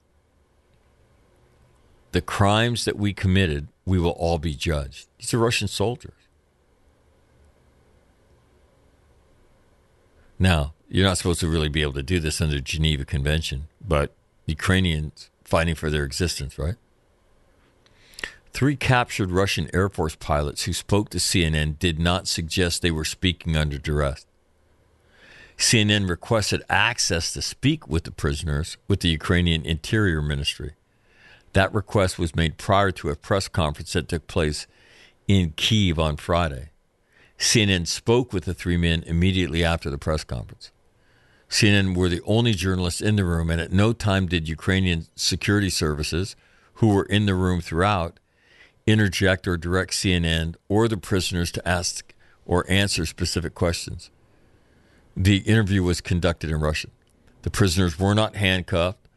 [2.12, 5.08] the crimes that we committed, we will all be judged.
[5.18, 6.14] These are Russian soldiers.
[10.38, 13.68] Now, you're not supposed to really be able to do this under the Geneva Convention,
[13.86, 16.76] but Ukrainians fighting for their existence, right?
[18.54, 23.06] Three captured Russian Air Force pilots who spoke to CNN did not suggest they were
[23.06, 24.26] speaking under duress.
[25.58, 30.74] CNN requested access to speak with the prisoners with the Ukrainian Interior Ministry.
[31.54, 34.68] That request was made prior to a press conference that took place
[35.28, 36.70] in Kiev on Friday.
[37.38, 40.72] CNN spoke with the three men immediately after the press conference.
[41.50, 45.70] CNN were the only journalists in the room, and at no time did Ukrainian security
[45.70, 46.36] services,
[46.76, 48.20] who were in the room throughout,
[48.86, 52.14] interject or direct CNN or the prisoners to ask
[52.46, 54.10] or answer specific questions.
[55.16, 56.92] The interview was conducted in Russian.
[57.42, 59.09] The prisoners were not handcuffed.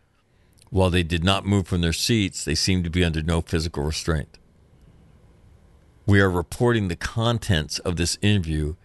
[0.72, 3.82] While they did not move from their seats, they seemed to be under no physical
[3.82, 4.38] restraint.
[6.06, 8.76] We are reporting the contents of this interview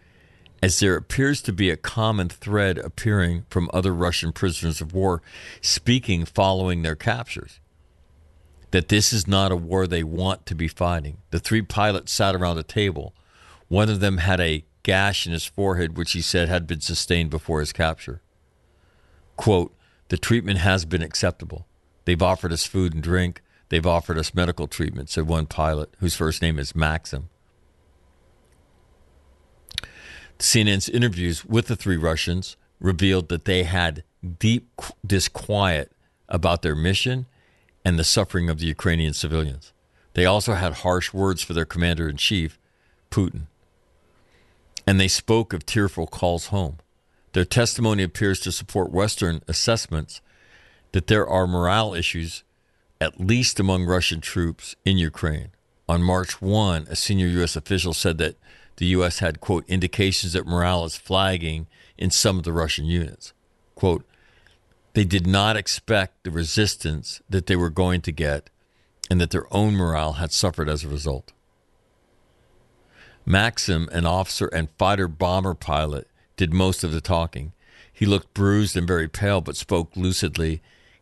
[0.61, 5.21] as there appears to be a common thread appearing from other Russian prisoners of war
[5.61, 7.61] speaking following their captures.
[8.71, 11.19] That this is not a war they want to be fighting.
[11.29, 13.13] The three pilots sat around a table.
[13.69, 17.29] One of them had a gash in his forehead, which he said had been sustained
[17.29, 18.21] before his capture.
[19.37, 19.73] Quote,
[20.09, 21.65] the treatment has been acceptable.
[22.07, 23.41] They've offered us food and drink.
[23.67, 27.27] They've offered us medical treatment, said one pilot, whose first name is Maxim.
[30.39, 34.05] CNN's interviews with the three Russians revealed that they had
[34.39, 34.69] deep
[35.05, 35.91] disquiet
[36.29, 37.25] about their mission
[37.83, 39.73] and the suffering of the Ukrainian civilians.
[40.13, 42.57] They also had harsh words for their commander in chief,
[43.11, 43.47] Putin.
[44.87, 46.77] And they spoke of tearful calls home.
[47.33, 50.21] Their testimony appears to support Western assessments
[50.91, 52.43] that there are morale issues,
[52.99, 55.49] at least among Russian troops in Ukraine.
[55.89, 57.55] On March 1, a senior U.S.
[57.55, 58.35] official said that
[58.77, 59.19] the U.S.
[59.19, 61.67] had, quote, indications that morale is flagging
[61.97, 63.33] in some of the Russian units.
[63.75, 64.05] Quote,
[64.93, 68.49] they did not expect the resistance that they were going to get
[69.09, 71.33] and that their own morale had suffered as a result.
[73.25, 77.53] Maxim, an officer and fighter bomber pilot, did most of the talking.
[77.91, 80.61] He looked bruised and very pale, but spoke lucidly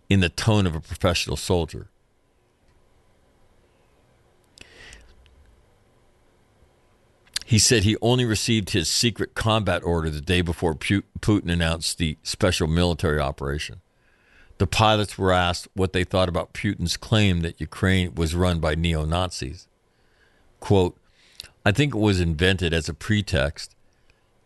[0.09, 1.87] in the tone of a professional soldier.
[7.45, 12.17] He said he only received his secret combat order the day before Putin announced the
[12.23, 13.81] special military operation.
[14.57, 18.73] The pilots were asked what they thought about Putin's claim that Ukraine was run by
[18.73, 19.67] neo Nazis.
[20.59, 20.97] Quote,
[21.63, 23.75] I think it was invented as a pretext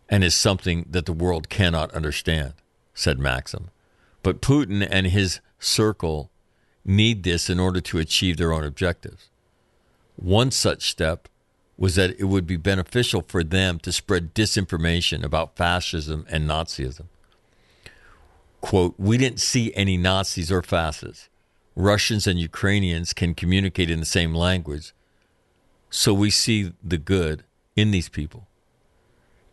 [0.09, 2.53] and is something that the world cannot understand,
[2.93, 3.69] said Maxim.
[4.23, 6.31] But Putin and his circle
[6.85, 9.29] need this in order to achieve their own objectives.
[10.15, 11.27] One such step
[11.77, 17.05] was that it would be beneficial for them to spread disinformation about fascism and Nazism.
[18.59, 21.29] Quote, we didn't see any Nazis or fascists.
[21.75, 24.93] Russians and Ukrainians can communicate in the same language,
[25.89, 27.43] so we see the good
[27.77, 28.47] in these people.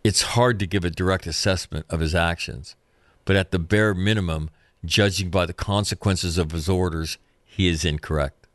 [0.02, 2.74] It's hard to give a direct assessment of his actions,
[3.24, 4.50] but at the bare minimum,
[4.86, 8.46] judging by the consequences of his orders, he is incorrect.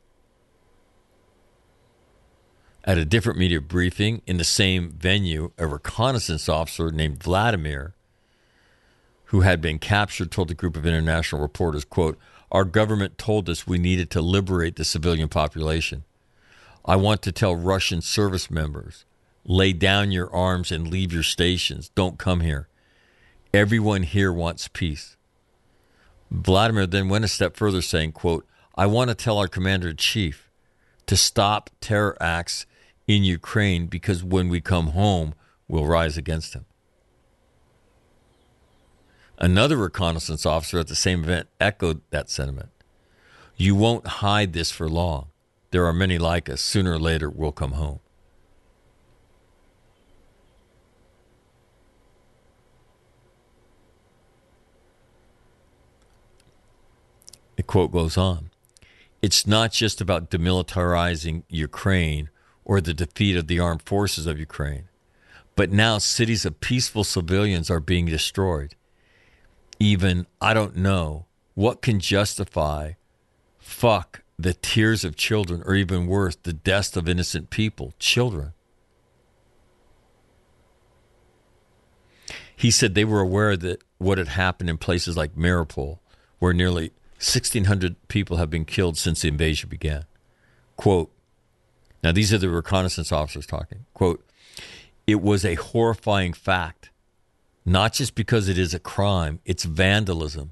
[2.83, 7.93] At a different media briefing in the same venue, a reconnaissance officer named Vladimir,
[9.25, 12.17] who had been captured, told a group of international reporters, quote,
[12.51, 16.03] Our government told us we needed to liberate the civilian population.
[16.83, 19.05] I want to tell Russian service members,
[19.45, 21.89] lay down your arms and leave your stations.
[21.89, 22.67] Don't come here.
[23.53, 25.17] Everyone here wants peace.
[26.31, 29.97] Vladimir then went a step further, saying, quote, I want to tell our commander in
[29.97, 30.49] chief
[31.05, 32.65] to stop terror acts
[33.05, 35.33] in Ukraine because when we come home,
[35.67, 36.65] we'll rise against him.
[39.37, 42.69] Another reconnaissance officer at the same event echoed that sentiment.
[43.57, 45.27] You won't hide this for long.
[45.71, 46.61] There are many like us.
[46.61, 47.99] Sooner or later, we'll come home.
[57.55, 58.49] The quote goes on
[59.21, 62.29] It's not just about demilitarizing Ukraine
[62.65, 64.85] or the defeat of the armed forces of Ukraine.
[65.55, 68.75] But now cities of peaceful civilians are being destroyed.
[69.79, 71.25] Even, I don't know,
[71.55, 72.93] what can justify
[73.59, 78.53] fuck the tears of children, or even worse, the deaths of innocent people, children.
[82.55, 85.99] He said they were aware that what had happened in places like Mariupol,
[86.39, 86.91] where nearly
[87.21, 90.05] 1,600 people have been killed since the invasion began.
[90.75, 91.11] Quote,
[92.03, 93.85] now, these are the reconnaissance officers talking.
[93.93, 94.25] Quote,
[95.05, 96.89] it was a horrifying fact,
[97.63, 100.51] not just because it is a crime, it's vandalism.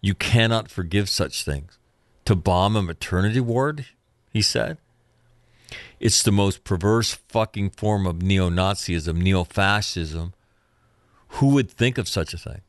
[0.00, 1.78] You cannot forgive such things.
[2.24, 3.86] To bomb a maternity ward,
[4.32, 4.78] he said,
[6.00, 10.32] it's the most perverse fucking form of neo Nazism, neo fascism.
[11.28, 12.62] Who would think of such a thing?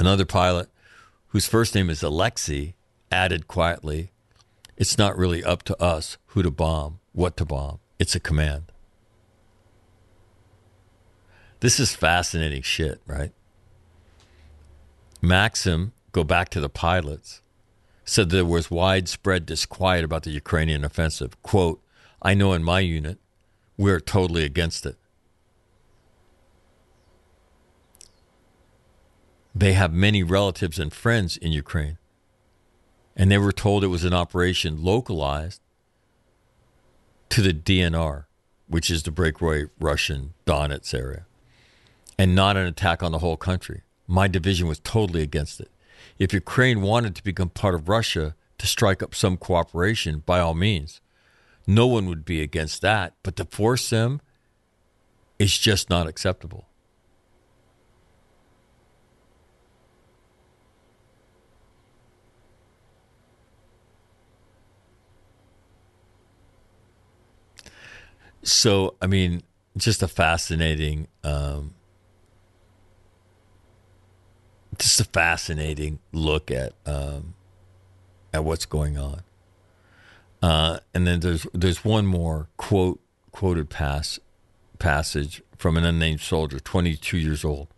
[0.00, 0.68] Another pilot,
[1.28, 2.74] whose first name is Alexei,
[3.10, 4.12] added quietly,
[4.76, 7.80] it's not really up to us who to bomb, what to bomb.
[7.98, 8.72] It's a command.
[11.60, 13.32] This is fascinating shit, right?
[15.20, 17.42] Maxim, go back to the pilots,
[18.04, 21.40] said there was widespread disquiet about the Ukrainian offensive.
[21.42, 21.82] Quote,
[22.22, 23.18] I know in my unit,
[23.76, 24.96] we're totally against it.
[29.58, 31.98] They have many relatives and friends in Ukraine
[33.18, 35.60] and they were told it was an operation localized
[37.30, 38.26] to the DNR,
[38.68, 41.26] which is the breakaway Russian Donetsk area,
[42.16, 43.82] and not an attack on the whole country.
[44.06, 45.70] My division was totally against it.
[46.18, 50.54] If Ukraine wanted to become part of Russia to strike up some cooperation, by all
[50.54, 51.00] means,
[51.66, 53.14] no one would be against that.
[53.24, 54.20] But to force them
[55.40, 56.66] is just not acceptable.
[68.48, 69.42] So, I mean,
[69.76, 71.74] just a fascinating, um,
[74.78, 77.34] just a fascinating look at um,
[78.32, 79.20] at what's going on.
[80.42, 83.00] Uh, and then there's there's one more quote
[83.32, 84.18] quoted pass
[84.78, 87.68] passage from an unnamed soldier, 22 years old.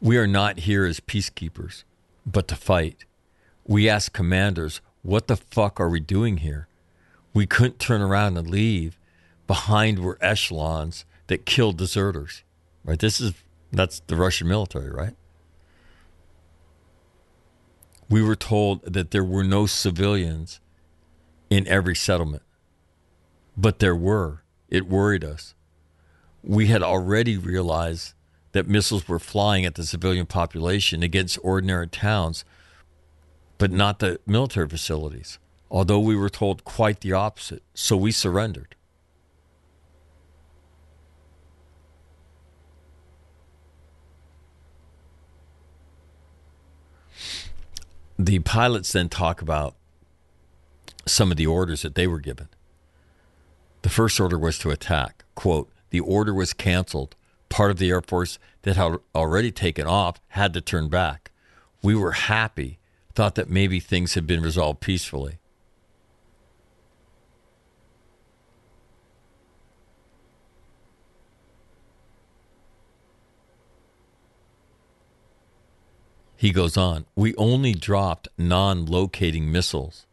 [0.00, 1.82] We are not here as peacekeepers,
[2.24, 3.04] but to fight.
[3.66, 6.68] We ask commanders, what the fuck are we doing here?
[7.34, 8.98] We couldn't turn around and leave.
[9.50, 12.44] Behind were echelons that killed deserters.
[12.84, 13.00] Right?
[13.00, 13.34] This is
[13.72, 15.16] that's the Russian military, right?
[18.08, 20.60] We were told that there were no civilians
[21.50, 22.44] in every settlement.
[23.56, 24.44] But there were.
[24.68, 25.56] It worried us.
[26.44, 28.14] We had already realized
[28.52, 32.44] that missiles were flying at the civilian population against ordinary towns,
[33.58, 35.40] but not the military facilities,
[35.72, 37.64] although we were told quite the opposite.
[37.74, 38.76] So we surrendered.
[48.22, 49.76] The pilots then talk about
[51.06, 52.48] some of the orders that they were given.
[53.80, 55.24] The first order was to attack.
[55.34, 57.16] Quote, the order was canceled.
[57.48, 61.30] Part of the Air Force that had already taken off had to turn back.
[61.82, 62.78] We were happy,
[63.14, 65.38] thought that maybe things had been resolved peacefully.
[76.40, 80.06] He goes on, we only dropped non locating missiles,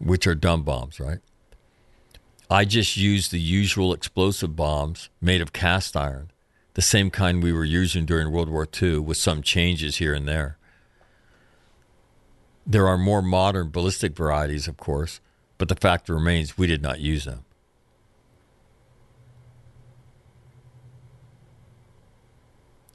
[0.00, 1.20] which are dumb bombs, right?
[2.50, 6.32] I just used the usual explosive bombs made of cast iron,
[6.74, 10.26] the same kind we were using during World War II, with some changes here and
[10.26, 10.58] there.
[12.66, 15.20] There are more modern ballistic varieties, of course,
[15.56, 17.44] but the fact remains we did not use them.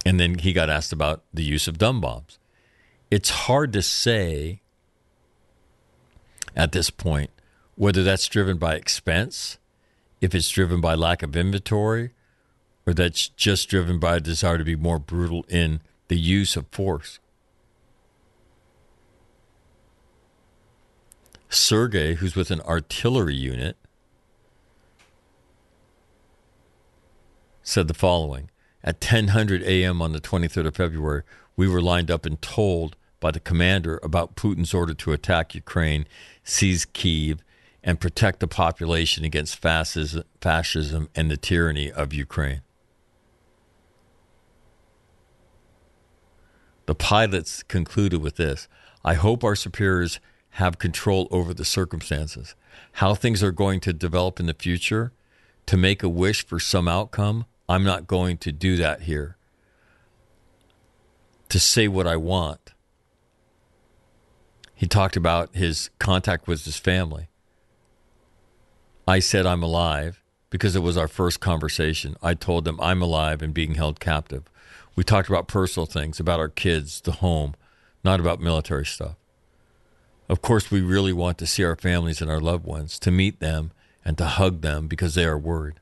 [0.05, 2.37] And then he got asked about the use of dumb bombs.
[3.09, 4.61] It's hard to say
[6.55, 7.31] at this point
[7.75, 9.57] whether that's driven by expense,
[10.21, 12.11] if it's driven by lack of inventory,
[12.85, 16.67] or that's just driven by a desire to be more brutal in the use of
[16.67, 17.19] force.
[21.49, 23.75] Sergey, who's with an artillery unit,
[27.63, 28.49] said the following
[28.87, 29.99] At 10:00 a.m.
[29.99, 31.23] on the 23rd of February,
[31.55, 36.05] we were lined up and told by the commander about Putin's order to attack Ukraine,
[36.43, 37.43] seize Kiev,
[37.83, 42.61] and protect the population against fascism and the tyranny of Ukraine.
[46.85, 48.67] The pilots concluded with this
[49.03, 50.19] I hope our superiors
[50.61, 52.53] have control over the circumstances.
[52.93, 55.11] How things are going to develop in the future,
[55.65, 59.37] to make a wish for some outcome, I'm not going to do that here.
[61.49, 62.73] To say what I want.
[64.73, 67.29] He talked about his contact with his family.
[69.07, 72.17] I said I'm alive because it was our first conversation.
[72.21, 74.43] I told them I'm alive and being held captive.
[74.95, 77.55] We talked about personal things, about our kids, the home,
[78.03, 79.15] not about military stuff.
[80.27, 83.39] Of course, we really want to see our families and our loved ones, to meet
[83.39, 83.71] them
[84.03, 85.79] and to hug them because they are worried.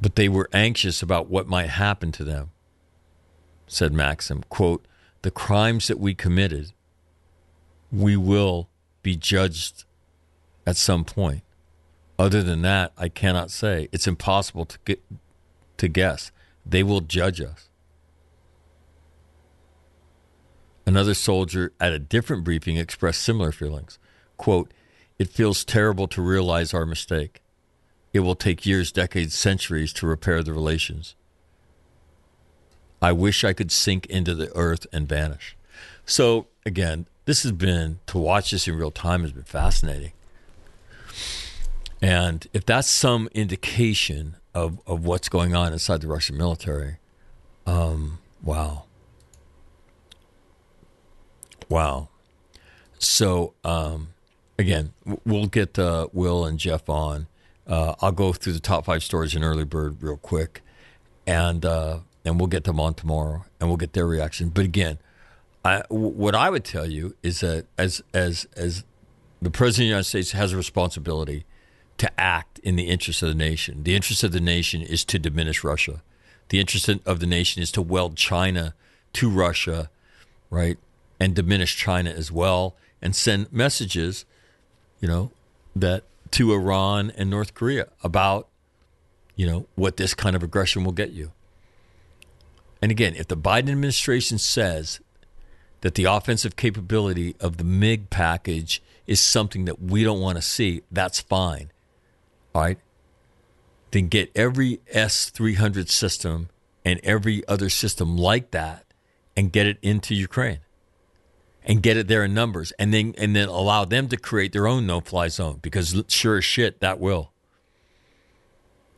[0.00, 2.50] But they were anxious about what might happen to them,
[3.66, 4.44] said Maxim.
[4.48, 4.86] Quote,
[5.22, 6.72] the crimes that we committed
[7.90, 8.68] we will
[9.02, 9.84] be judged
[10.66, 11.42] at some point.
[12.18, 13.88] Other than that, I cannot say.
[13.92, 15.02] It's impossible to get
[15.78, 16.30] to guess.
[16.66, 17.68] They will judge us.
[20.84, 23.98] Another soldier at a different briefing expressed similar feelings.
[24.36, 24.72] Quote,
[25.18, 27.42] It feels terrible to realize our mistake.
[28.12, 31.14] It will take years, decades, centuries to repair the relations.
[33.00, 35.56] I wish I could sink into the earth and vanish.
[36.04, 40.12] So, again, this has been to watch this in real time has been fascinating.
[42.00, 46.96] And if that's some indication of, of what's going on inside the Russian military,
[47.66, 48.84] um, wow.
[51.68, 52.08] Wow.
[52.98, 54.08] So, um,
[54.58, 54.92] again,
[55.24, 57.26] we'll get uh, Will and Jeff on.
[57.68, 60.62] Uh, I'll go through the top five stories in Early Bird real quick,
[61.26, 64.48] and uh, and we'll get them on tomorrow, and we'll get their reaction.
[64.48, 64.98] But again,
[65.64, 68.84] I, what I would tell you is that as as as
[69.42, 71.44] the president of the United States has a responsibility
[71.98, 73.82] to act in the interest of the nation.
[73.82, 76.02] The interest of the nation is to diminish Russia.
[76.48, 78.74] The interest of the nation is to weld China
[79.14, 79.90] to Russia,
[80.48, 80.78] right?
[81.20, 84.24] And diminish China as well and send messages,
[85.00, 85.30] you know,
[85.74, 88.48] that to Iran and North Korea about,
[89.36, 91.32] you know, what this kind of aggression will get you.
[92.80, 95.00] And again, if the Biden administration says
[95.80, 100.42] that the offensive capability of the MiG package is something that we don't want to
[100.42, 101.72] see, that's fine.
[102.54, 102.78] All right.
[103.90, 106.50] Then get every S 300 system
[106.84, 108.84] and every other system like that
[109.36, 110.60] and get it into Ukraine
[111.68, 114.66] and get it there in numbers and then and then allow them to create their
[114.66, 117.30] own no fly zone because sure as shit that will.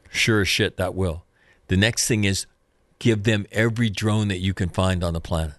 [0.09, 1.25] Sure as shit that will.
[1.67, 2.47] The next thing is
[3.01, 5.57] give them every drone that you can find on the planet.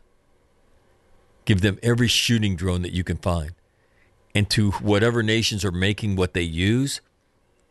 [1.43, 3.51] Give them every shooting drone that you can find.
[4.33, 7.01] And to whatever nations are making what they use,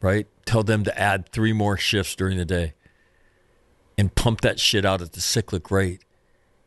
[0.03, 0.27] right?
[0.45, 2.75] Tell them to add three more shifts during the day
[3.97, 6.05] and pump that shit out at the cyclic rate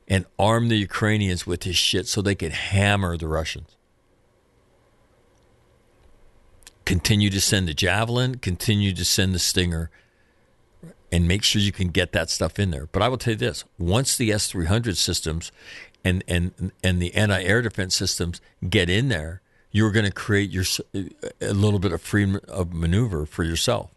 [0.07, 3.75] and arm the Ukrainians with this shit so they can hammer the Russians.
[6.85, 9.89] Continue to send the Javelin, continue to send the Stinger,
[11.11, 12.87] and make sure you can get that stuff in there.
[12.91, 15.51] But I will tell you this once the S 300 systems
[16.03, 19.41] and, and, and the anti air defense systems get in there,
[19.71, 20.65] you're going to create your,
[21.41, 23.91] a little bit of freedom of maneuver for yourself.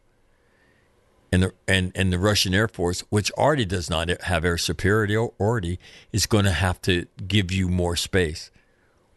[1.33, 5.79] And the, and, and the Russian Air Force, which already does not have air superiority,
[6.13, 8.51] is going to have to give you more space,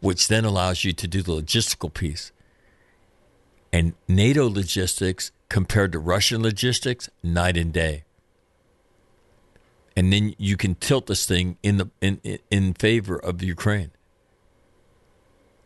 [0.00, 2.32] which then allows you to do the logistical piece.
[3.72, 8.04] And NATO logistics compared to Russian logistics, night and day.
[9.96, 13.90] And then you can tilt this thing in the in in favor of Ukraine.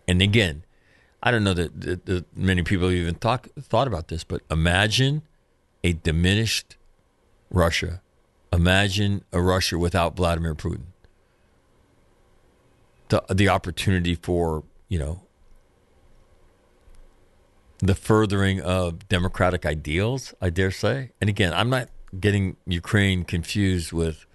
[0.08, 0.64] And again,
[1.22, 5.22] I don't know that, that, that many people even thought thought about this, but imagine
[5.84, 6.76] a diminished
[7.50, 8.00] Russia.
[8.52, 10.86] Imagine a Russia without Vladimir Putin.
[13.08, 15.20] The the opportunity for, you know,
[17.78, 21.10] the furthering of democratic ideals, I dare say.
[21.20, 24.26] And again, I'm not getting Ukraine confused with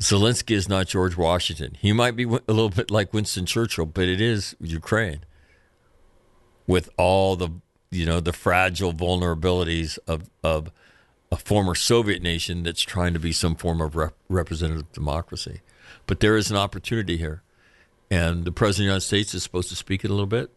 [0.00, 1.76] Zelensky is not George Washington.
[1.78, 5.24] He might be a little bit like Winston Churchill, but it is Ukraine
[6.66, 7.50] with all the
[7.94, 10.70] you know the fragile vulnerabilities of of
[11.30, 15.62] a former Soviet nation that's trying to be some form of rep- representative democracy.
[16.06, 17.42] But there is an opportunity here,
[18.10, 20.50] and the president of the United States is supposed to speak it a little bit,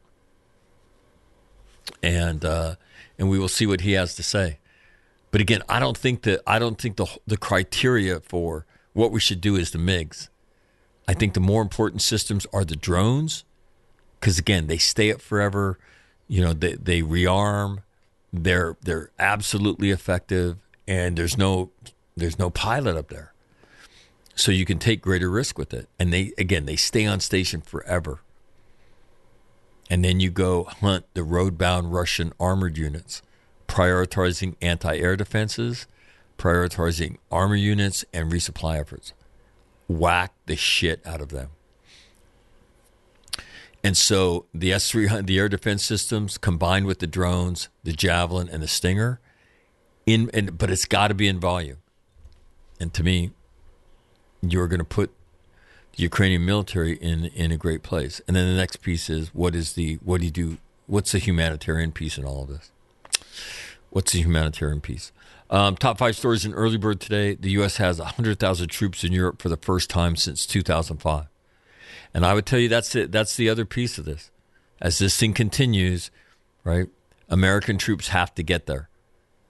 [2.03, 2.75] and uh,
[3.17, 4.59] and we will see what he has to say.
[5.31, 9.19] But again, I don't think that I don't think the the criteria for what we
[9.19, 10.29] should do is the MIGs.
[11.07, 13.45] I think the more important systems are the drones,
[14.19, 15.79] because again, they stay up forever.
[16.27, 17.83] You know, they they rearm.
[18.33, 20.57] They're they're absolutely effective,
[20.87, 21.71] and there's no
[22.15, 23.33] there's no pilot up there,
[24.35, 25.87] so you can take greater risk with it.
[25.97, 28.19] And they again they stay on station forever.
[29.89, 33.21] And then you go hunt the road-bound Russian armored units,
[33.69, 35.87] prioritizing anti-air defenses,
[36.37, 39.13] prioritizing armor units and resupply efforts.
[39.87, 41.51] Whack the shit out of them.
[43.87, 48.49] And so the S 300, the air defense systems combined with the drones, the Javelin,
[48.49, 49.21] and the Stinger,
[50.05, 51.77] in, and, but it's got to be in volume.
[52.81, 53.31] And to me,
[54.41, 55.11] you're going to put
[55.95, 58.19] the Ukrainian military in, in a great place.
[58.27, 60.57] And then the next piece is what is the, what do you do?
[60.87, 62.71] What's the humanitarian piece in all of this?
[63.89, 65.13] What's the humanitarian piece?
[65.49, 67.35] Um, top five stories in early bird today.
[67.35, 67.77] The U.S.
[67.77, 71.27] has 100,000 troops in Europe for the first time since 2005.
[72.13, 73.11] And I would tell you that's it.
[73.11, 74.31] That's the other piece of this.
[74.81, 76.11] As this thing continues,
[76.63, 76.87] right?
[77.29, 78.89] American troops have to get there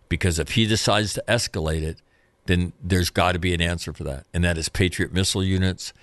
[0.09, 2.01] because if he decides to escalate it,
[2.45, 5.93] then there's got to be an answer for that, and that is Patriot missile units,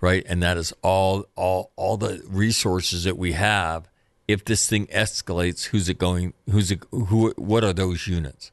[0.00, 0.24] right?
[0.28, 3.88] And that is all all all the resources that we have.
[4.26, 6.34] If this thing escalates, who's it going?
[6.50, 6.82] Who's it?
[6.90, 7.32] Who?
[7.36, 8.50] What are those units?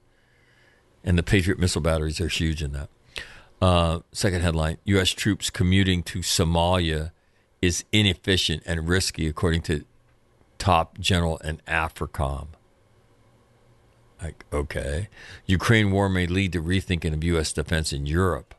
[1.03, 2.89] And the Patriot missile batteries are huge in that.
[3.61, 5.09] Uh, second headline: U.S.
[5.09, 7.11] troops commuting to Somalia
[7.61, 9.85] is inefficient and risky, according to
[10.57, 12.47] top general in AFRICOM.
[14.21, 15.09] Like, okay.
[15.45, 17.53] Ukraine war may lead to rethinking of U.S.
[17.53, 18.53] defense in Europe.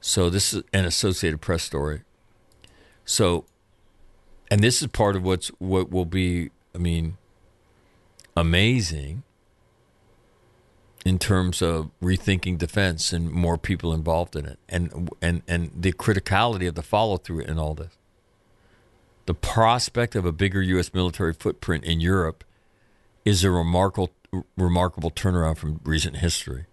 [0.00, 2.02] So, this is an Associated Press story.
[3.04, 3.44] So,
[4.50, 7.16] and this is part of what's what will be, I mean,
[8.36, 9.22] amazing
[11.04, 15.92] in terms of rethinking defense and more people involved in it and and and the
[15.92, 17.96] criticality of the follow through in all this
[19.26, 20.92] The prospect of a bigger U.S.
[20.92, 22.42] military footprint in Europe
[23.24, 24.10] is a remarkable,
[24.56, 26.66] remarkable turnaround from recent history.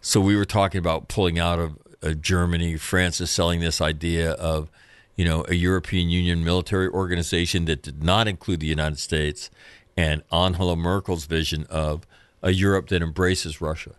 [0.00, 2.76] So we were talking about pulling out of uh, Germany.
[2.76, 4.70] France is selling this idea of,
[5.16, 9.50] you know, a European Union military organization that did not include the United States,
[9.96, 12.06] and Angela Merkel's vision of
[12.46, 13.96] a Europe that embraces Russia.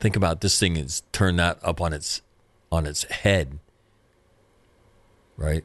[0.00, 2.20] Think about this thing has turned that up on its
[2.72, 3.60] on its head.
[5.36, 5.64] Right?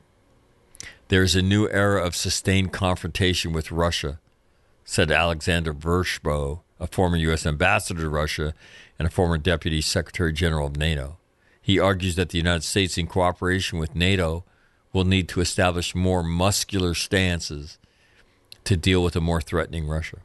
[1.08, 4.20] There's a new era of sustained confrontation with Russia,
[4.84, 7.44] said Alexander Vershbow, a former U.S.
[7.44, 8.54] ambassador to Russia
[9.00, 11.18] and a former deputy secretary general of NATO.
[11.60, 14.44] He argues that the United States, in cooperation with NATO,
[14.94, 17.80] will need to establish more muscular stances
[18.64, 20.18] to deal with a more threatening Russia.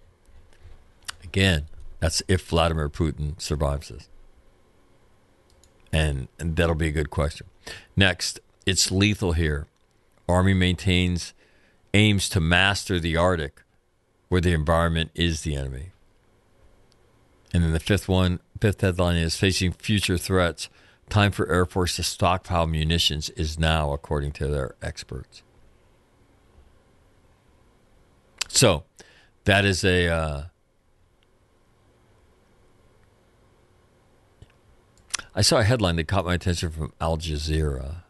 [1.24, 1.66] Again,
[2.00, 4.08] that's if Vladimir Putin survives this.
[5.92, 7.46] And, and that'll be a good question.
[7.96, 9.66] Next, it's lethal here.
[10.28, 11.34] Army maintains
[11.92, 13.62] aims to master the Arctic,
[14.28, 15.90] where the environment is the enemy.
[17.52, 20.68] And then the fifth one, fifth headline is facing future threats.
[21.08, 25.42] Time for Air Force to stockpile munitions is now, according to their experts.
[28.46, 28.84] So,
[29.44, 30.42] that is a uh,
[35.34, 38.02] I saw a headline that caught my attention from Al Jazeera.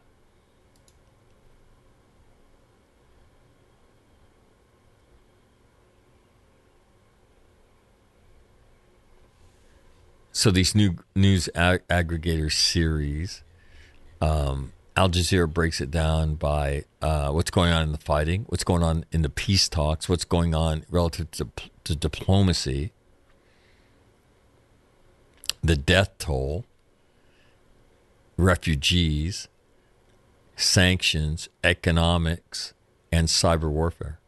[10.31, 13.43] So these new news ag- aggregator series,
[14.19, 18.63] um, Al Jazeera breaks it down by uh, what's going on in the fighting, what's
[18.63, 21.47] going on in the peace talks, what's going on relative to,
[21.83, 22.91] to diplomacy,
[25.63, 26.65] the death toll,
[28.37, 29.47] refugees,
[30.55, 32.73] sanctions, economics,
[33.11, 34.19] and cyber warfare.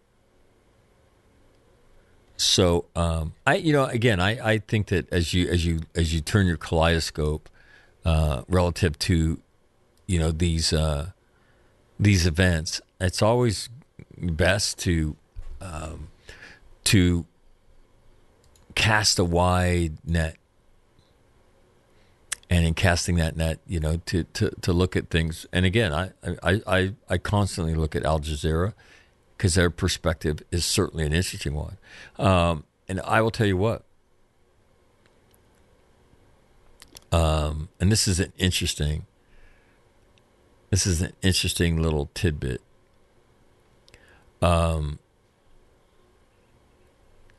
[2.38, 6.14] So um, I, you know, again, I, I think that as you as you as
[6.14, 7.49] you turn your kaleidoscope
[8.04, 9.39] uh, relative to,
[10.08, 11.12] you know, these uh,
[11.99, 13.70] these events, it's always
[14.18, 15.16] best to
[15.62, 16.10] um,
[16.86, 17.26] to
[18.76, 20.36] cast a wide net
[22.54, 25.47] and in casting that net, you know, to, to, to look at things.
[25.51, 26.12] And again, I,
[26.43, 28.74] I, I, I constantly look at Al Jazeera
[29.36, 31.78] because their perspective is certainly an interesting one.
[32.20, 33.84] Um, and I will tell you what,
[37.12, 39.08] um, and this is an interesting,
[40.70, 42.62] this is an interesting little tidbit.
[44.43, 44.99] Um,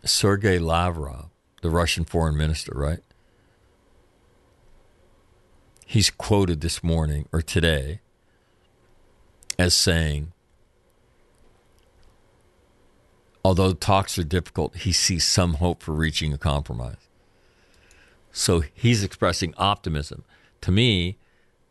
[0.05, 1.29] Sergei Lavrov,
[1.63, 3.01] the Russian foreign minister, right?
[5.87, 8.01] He's quoted this morning or today
[9.59, 10.33] as saying,
[13.45, 16.97] although talks are difficult, he sees some hope for reaching a compromise.
[18.33, 20.25] So he's expressing optimism.
[20.63, 21.19] To me,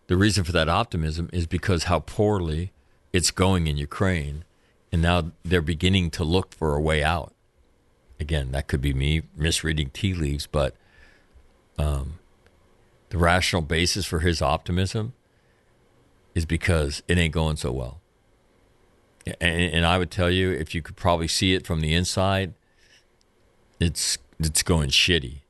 [0.08, 2.72] the reason for that optimism is because how poorly
[3.12, 4.46] it's going in Ukraine,
[4.92, 7.34] and now they're beginning to look for a way out.
[8.20, 10.76] Again, that could be me misreading tea leaves, but
[11.78, 12.20] um,
[13.14, 15.14] the rational basis for his optimism
[16.34, 18.02] is because it ain't going so well.
[19.40, 22.56] And, and, I would tell you, if you could probably see it from the inside,
[23.80, 25.42] it's it's going shitty.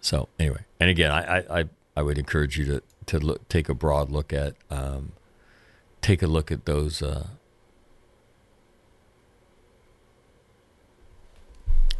[0.00, 3.74] So anyway, and again, I I, I would encourage you to to look, take a
[3.74, 5.12] broad look at um,
[6.00, 7.02] take a look at those.
[7.02, 7.26] Uh,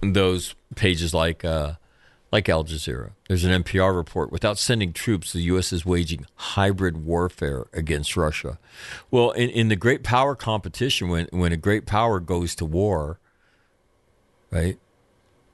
[0.03, 1.75] those pages like uh,
[2.33, 3.13] like Al Jazeera.
[3.29, 4.31] There's an NPR report.
[4.31, 5.73] Without sending troops, the U.S.
[5.73, 8.59] is waging hybrid warfare against Russia.
[9.11, 13.19] Well, in, in the great power competition, when, when a great power goes to war,
[14.51, 14.79] right,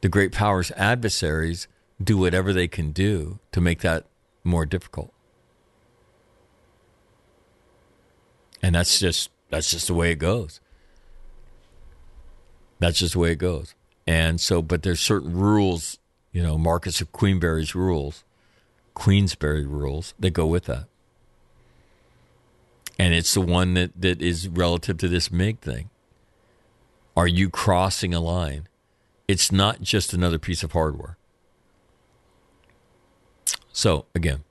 [0.02, 1.66] the great power's adversaries
[2.02, 4.04] do whatever they can do to make that
[4.44, 5.12] more difficult.
[8.62, 10.60] And that's just that's just the way it goes.
[12.78, 13.74] That's just the way it goes.
[14.06, 15.98] And so, but there's certain rules
[16.36, 18.22] you know, Marquess of Queensberry's rules,
[18.92, 20.84] Queensberry rules that go with that.
[22.98, 25.88] And it's the one that, that is relative to this MiG thing.
[27.16, 28.68] Are you crossing a line?
[29.26, 31.16] It's not just another piece of hardware.
[33.72, 34.44] So again,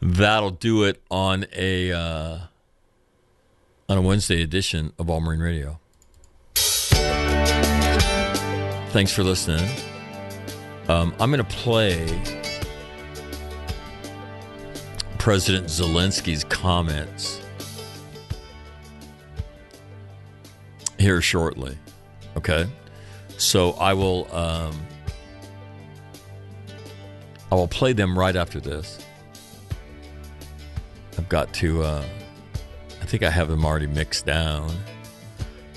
[0.00, 2.38] that'll do it on a uh,
[3.86, 5.78] on a Wednesday edition of All Marine Radio.
[8.94, 9.91] Thanks for listening.
[10.88, 12.06] Um, I'm going to play
[15.18, 17.40] President Zelensky's comments
[20.98, 21.76] here shortly.
[22.36, 22.66] Okay,
[23.38, 24.74] so I will um,
[27.50, 28.98] I will play them right after this.
[31.18, 31.82] I've got to.
[31.82, 32.04] Uh,
[33.00, 34.74] I think I have them already mixed down.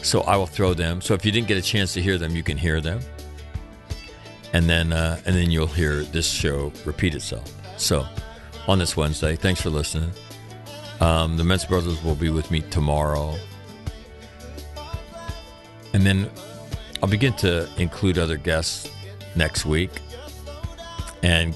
[0.02, 1.02] So I will throw them.
[1.02, 3.00] So if you didn't get a chance to hear them, you can hear them,
[4.56, 7.54] and then uh, and then you'll hear this show repeat itself.
[7.78, 8.08] So
[8.70, 10.12] on this Wednesday, thanks for listening.
[11.02, 13.36] Um, the Mentz brothers will be with me tomorrow,
[15.94, 16.30] and then
[17.04, 18.90] I'll begin to include other guests
[19.36, 19.92] next week
[21.22, 21.54] and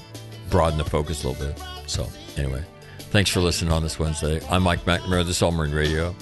[0.50, 1.58] broaden the focus a little bit.
[1.86, 2.62] So anyway,
[2.98, 4.42] thanks for listening on this Wednesday.
[4.50, 5.24] I'm Mike McNamara.
[5.24, 6.14] This is All Marine Radio.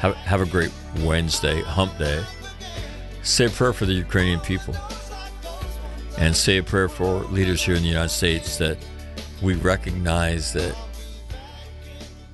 [0.00, 2.22] Have, have a great Wednesday, hump day.
[3.22, 4.74] Say a prayer for the Ukrainian people.
[6.18, 8.78] And say a prayer for leaders here in the United States that
[9.42, 10.74] we recognize that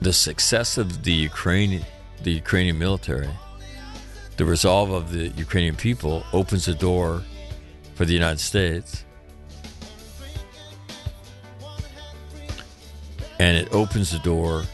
[0.00, 1.84] the success of the Ukrainian,
[2.22, 3.30] the Ukrainian military,
[4.36, 7.22] the resolve of the Ukrainian people opens the door
[7.94, 9.04] for the United States.
[13.38, 14.64] And it opens the door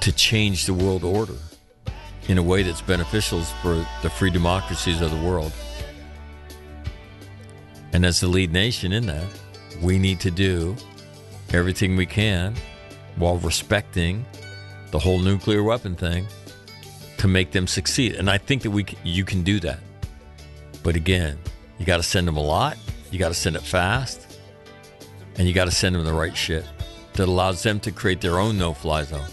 [0.00, 1.38] to change the world order
[2.28, 5.52] in a way that's beneficial for the free democracies of the world.
[7.94, 9.24] And as the lead nation in that,
[9.80, 10.74] we need to do
[11.52, 12.56] everything we can
[13.14, 14.26] while respecting
[14.90, 16.26] the whole nuclear weapon thing
[17.18, 18.16] to make them succeed.
[18.16, 19.78] And I think that we you can do that.
[20.82, 21.38] But again,
[21.78, 22.76] you got to send them a lot,
[23.12, 24.38] you got to send it fast,
[25.36, 26.66] and you got to send them the right shit
[27.12, 29.28] that allows them to create their own no-fly zone.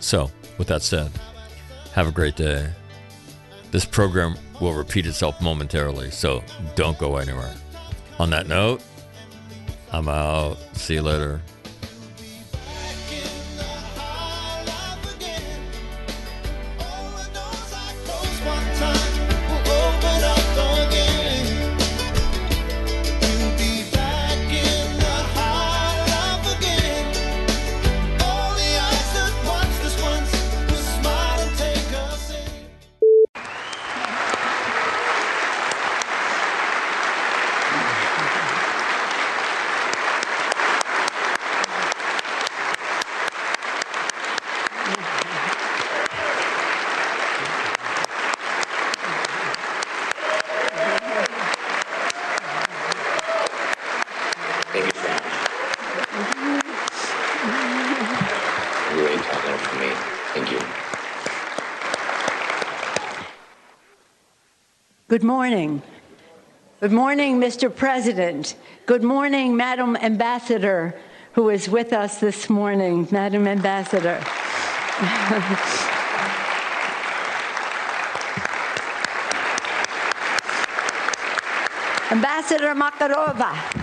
[0.00, 0.28] So,
[0.58, 1.12] with that said,
[1.94, 2.68] have a great day.
[3.72, 6.44] This program will repeat itself momentarily, so
[6.76, 7.54] don't go anywhere.
[8.18, 8.82] On that note,
[9.90, 10.58] I'm out.
[10.74, 11.40] See you later.
[65.42, 65.82] Morning.
[66.78, 67.74] Good morning, Mr.
[67.74, 68.54] President.
[68.86, 70.94] Good morning, Madam Ambassador,
[71.32, 73.08] who is with us this morning.
[73.10, 74.18] Madam Ambassador.
[82.12, 83.81] Ambassador Markarova.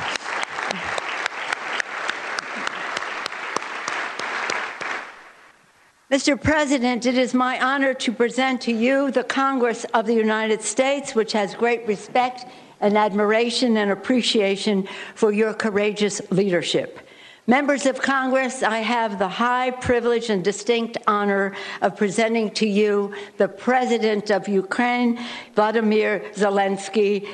[6.11, 6.41] Mr.
[6.41, 11.13] President, it is my honor to present to you the Congress of the United States,
[11.13, 12.47] which has great respect
[12.81, 16.99] and admiration and appreciation for your courageous leadership.
[17.45, 23.13] Members of Congress, I have the high privilege and distinct honor of presenting to you
[23.37, 25.19] the President of Ukraine,
[25.53, 27.27] Vladimir Zelensky.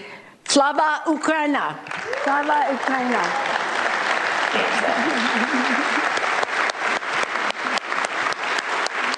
[0.50, 1.78] Slava Ukraina!
[2.26, 3.24] Slava Ukraina!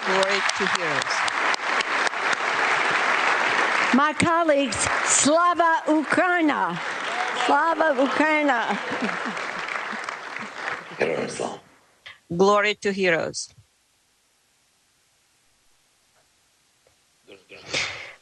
[0.07, 0.95] great to hear.
[3.93, 6.79] My colleagues, Slava Ukraina.
[7.45, 8.59] Slava Ukraina.
[12.35, 13.53] Glory to heroes.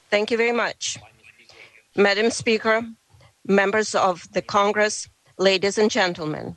[0.10, 0.98] Thank you very much.
[1.96, 2.82] Madam Speaker,
[3.48, 5.08] members of the Congress,
[5.38, 6.56] ladies and gentlemen,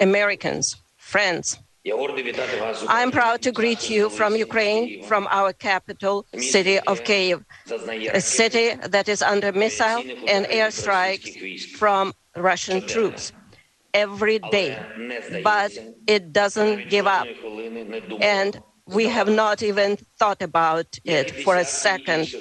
[0.00, 7.04] Americans, friends, I am proud to greet you from Ukraine, from our capital city of
[7.04, 7.44] Kiev,
[8.12, 13.32] a city that is under missile and airstrikes from Russian troops
[13.94, 14.76] every day.
[15.42, 15.72] But
[16.06, 17.26] it doesn't give up.
[18.20, 22.34] And we have not even thought about it for a second.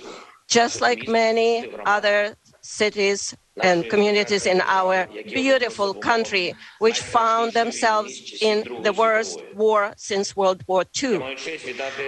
[0.47, 2.35] Just like many other
[2.67, 10.35] cities and communities in our beautiful country, which found themselves in the worst war since
[10.35, 11.23] World War II.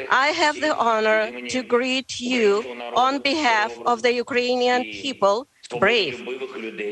[0.09, 5.47] I have the honor to greet you on behalf of the Ukrainian people,
[5.77, 6.23] brave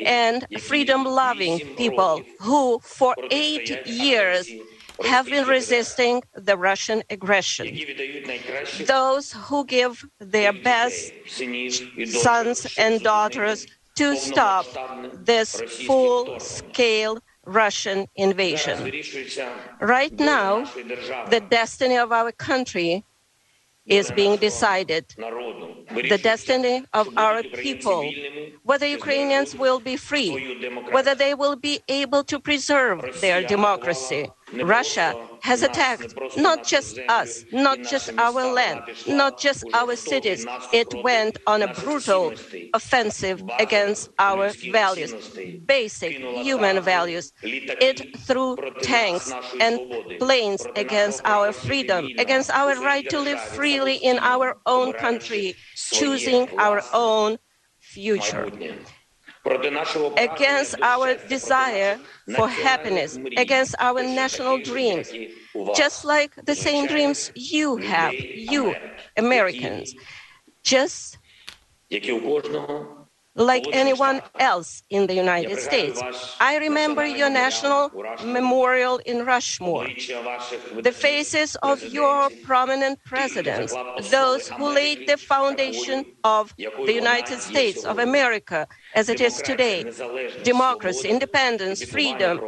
[0.06, 4.56] and freedom loving people who, for eight years,
[5.04, 7.82] have been resisting the Russian aggression.
[8.74, 11.14] Those who give their best
[12.04, 14.78] sons and daughters to stop
[15.12, 18.94] this full scale Russian invasion.
[19.80, 20.72] Right now,
[21.26, 23.06] the destiny of our country
[23.88, 25.16] is being decided.
[26.04, 28.18] The destiny of our people,
[28.64, 30.44] whether Ukrainians will be free,
[30.90, 34.30] whether they will be able to preserve their democracy.
[34.54, 40.46] Russia has attacked not just us, not just our land, not just our cities.
[40.72, 42.34] It went on a brutal
[42.74, 45.14] offensive against our values,
[45.66, 47.32] basic human values.
[47.44, 49.80] It threw tanks and
[50.20, 55.56] planes against our freedom, against our right to live freely in our own country,
[55.92, 57.38] choosing our own
[57.80, 58.50] future
[60.18, 65.16] against our desire for happiness, against our national dreams,
[65.72, 68.78] just like the same dreams you have, you
[69.18, 69.96] Americans,
[70.64, 71.18] just
[73.38, 76.02] like anyone else in the United States.
[76.40, 77.92] I remember your national
[78.26, 79.88] memorial in Rushmore,
[80.82, 83.74] the faces of your prominent presidents,
[84.10, 89.86] those who laid the foundation of the United States of America as it is today.
[90.44, 92.42] Democracy, independence, freedom,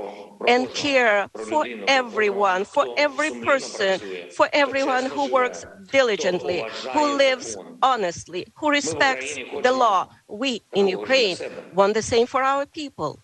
[0.48, 8.46] and care for everyone, for every person, for everyone who works diligently, who lives honestly,
[8.56, 10.08] who respects the law.
[10.28, 11.38] We in Ukraine
[11.72, 13.24] want the same for our people.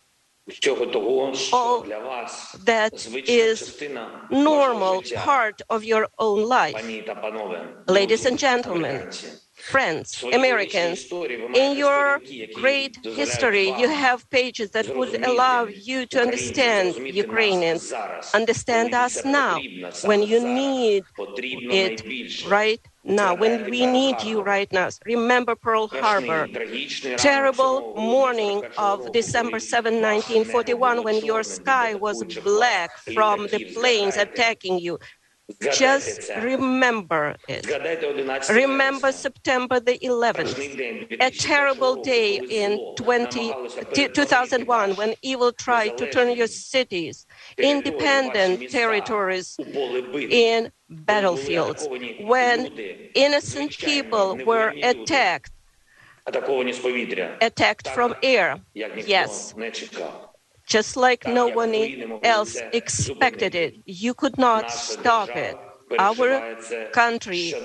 [1.51, 1.87] All
[2.53, 3.73] that is
[4.29, 7.01] normal part of your own life.
[7.87, 9.07] Ladies and gentlemen,
[9.65, 11.07] friends, Americans,
[11.53, 12.21] in your
[12.53, 17.95] great history, you have pages that would allow you to understand Ukrainians,
[18.33, 19.65] understand us now.
[20.01, 21.05] when you need
[21.69, 22.03] it
[22.41, 24.89] right now, when we need you right now.
[25.05, 26.49] Remember Pearl Harbor,
[27.17, 34.79] terrible morning of December 7, 1941, when your sky was black from the planes attacking
[34.79, 34.99] you.
[35.67, 37.77] Just remember it.
[38.47, 40.77] Remember September the 11th,
[41.19, 43.57] a terrible day in 20,
[43.93, 47.25] 2001 when evil tried to turn your cities,
[47.61, 49.59] independent territories,
[50.29, 52.69] in battlefields, when
[53.13, 55.51] innocent people were attacked,
[57.41, 58.59] attacked from air.
[58.93, 59.55] Yes
[60.65, 61.89] just like no one
[62.23, 63.75] else expected it.
[63.85, 65.57] You could not stop it.
[65.97, 66.43] Our
[66.91, 67.57] country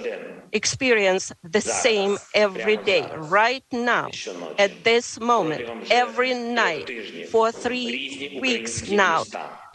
[0.52, 4.18] experiences the same every day, right now,
[4.58, 6.92] at this moment, every night,
[7.22, 9.26] for three weeks now.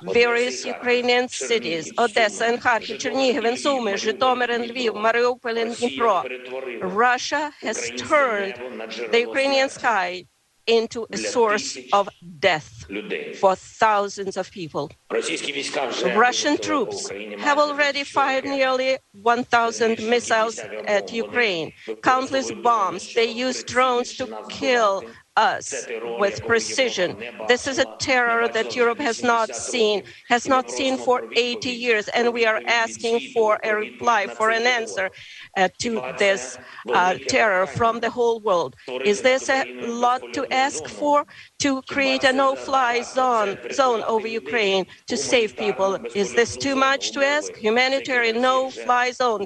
[0.01, 6.25] Various Ukrainian cities, Odessa and Kharkiv, Chernihiv and Sumy, Zhytomyr and Lviv, Mariupol and Dnipro.
[6.81, 8.59] Russia has turned
[9.09, 10.25] the Ukrainian sky
[10.67, 12.09] into a source of
[12.39, 12.85] death
[13.31, 14.91] for thousands of people.
[16.01, 23.09] Russian troops have already fired nearly 1,000 missiles at Ukraine, countless bombs.
[23.13, 25.03] They use drones to kill
[25.37, 25.87] us
[26.19, 27.17] with precision.
[27.47, 32.07] This is a terror that Europe has not seen, has not seen for 80 years,
[32.09, 35.09] and we are asking for a reply, for an answer
[35.57, 36.57] uh, to this
[36.93, 38.75] uh, terror from the whole world.
[39.03, 41.25] Is this a lot to ask for?
[41.59, 45.97] To create a no-fly zone, zone over Ukraine to save people.
[46.13, 47.55] Is this too much to ask?
[47.55, 49.45] Humanitarian no-fly zone,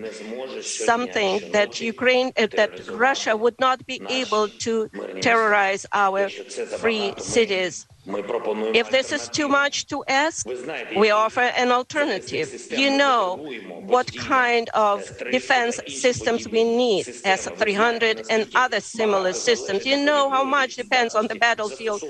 [0.62, 4.90] something that Ukraine, uh, that Russia would not be able to
[5.22, 7.86] terrorize our free cities.
[8.08, 10.48] If this is too much to ask,
[10.98, 12.48] we offer an alternative.
[12.72, 13.36] You know
[13.86, 19.86] what kind of defense systems we need, S 300 and other similar systems.
[19.86, 22.02] You know how much depends on the battlefield,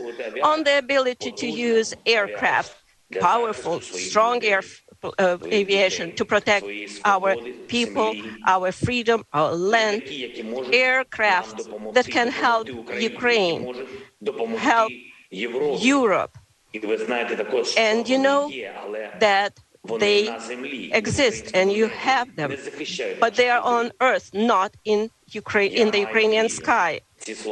[0.43, 2.75] on the ability to use aircraft,
[3.19, 4.61] powerful, strong air
[5.03, 6.67] uh, aviation to protect
[7.05, 10.03] our people, our freedom, our land,
[10.71, 13.67] aircraft that can help Ukraine,
[14.57, 14.93] help
[15.69, 16.37] Europe.
[17.75, 18.53] And you know
[19.13, 19.59] that
[19.97, 20.37] they
[20.91, 22.57] exist and you have them,
[23.19, 27.01] but they are on earth, not in Ukraine, in the Ukrainian sky.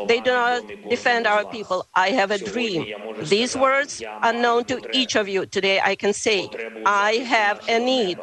[0.03, 1.87] They do not defend our people.
[1.95, 2.87] I have a dream.
[3.19, 5.45] These words are known to each of you.
[5.45, 6.51] Today I can say,
[6.85, 8.19] I have a need.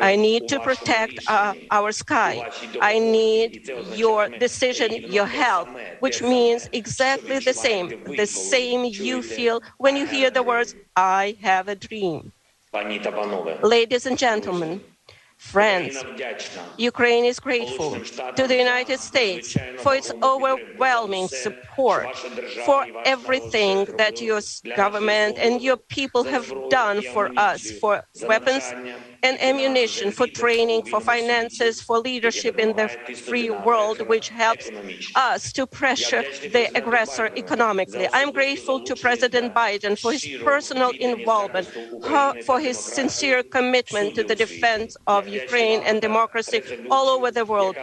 [0.00, 2.46] I need to protect uh, our sky.
[2.80, 9.60] I need your decision, your help, which means exactly the same, the same you feel
[9.78, 12.32] when you hear the words, I have a dream.
[13.62, 14.82] Ladies and gentlemen,
[15.36, 16.02] Friends,
[16.78, 17.98] Ukraine is grateful
[18.36, 22.16] to the United States for its overwhelming support
[22.64, 24.40] for everything that your
[24.76, 28.72] government and your people have done for us for weapons
[29.24, 32.88] and ammunition, for training, for finances, for leadership in the
[33.26, 34.66] free world, which helps
[35.16, 36.22] us to pressure
[36.56, 38.06] the aggressor economically.
[38.12, 41.66] I'm grateful to President Biden for his personal involvement,
[42.48, 46.60] for his sincere commitment to the defense of Ukraine and democracy
[46.94, 47.76] all over the world.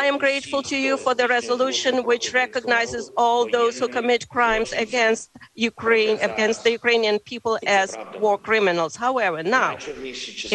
[0.00, 4.70] I am grateful to you for the resolution which recognizes all those who commit crimes
[4.72, 5.30] against
[5.72, 7.88] Ukraine, against the Ukrainian people as
[8.22, 8.94] war criminals.
[9.06, 9.72] However, now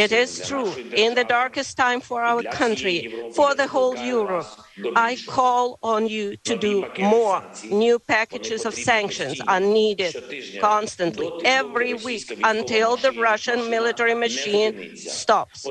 [0.03, 2.97] it is true, in the darkest time for our country,
[3.33, 4.47] for the whole Europe,
[4.95, 7.43] I call on you to do more.
[7.69, 10.15] New packages of sanctions are needed
[10.59, 15.65] constantly, every week, until the Russian military machine stops.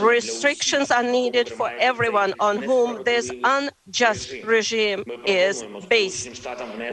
[0.00, 6.46] Restrictions are needed for everyone on whom this unjust regime is based.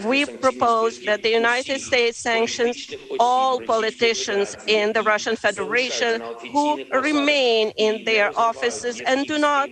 [0.04, 2.78] We propose that the United States sanctions
[3.20, 6.22] all politicians in the Russian Federation
[6.52, 9.70] who remain in their offices and do not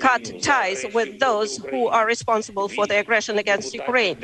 [0.00, 4.16] cut ties with those who are responsible for the aggression against Ukraine,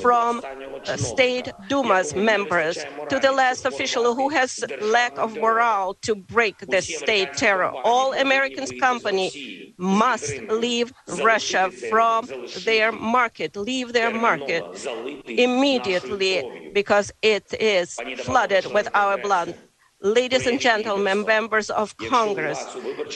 [0.00, 0.40] from
[0.86, 2.78] uh, state Duma's members
[3.08, 7.70] to the last official who has lack of morale to break the state terror.
[7.84, 10.92] All Americans' company must leave
[11.22, 12.28] Russia from
[12.64, 14.64] their market, leave their market
[15.26, 19.54] immediately because it is flooded with our blood.
[20.04, 22.62] Ladies and gentlemen, members of Congress,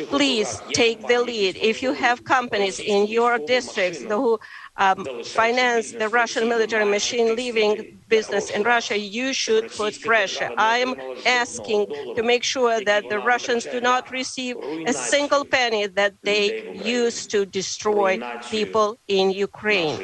[0.09, 1.57] please take the lead.
[1.57, 4.41] If you have companies in your districts who
[4.79, 10.51] um, finance the Russian military machine leaving business in Russia, you should put pressure.
[10.57, 10.95] I am
[11.27, 11.87] asking
[12.17, 14.57] to make sure that the Russians do not receive
[14.87, 19.99] a single penny that they use to destroy people in Ukraine.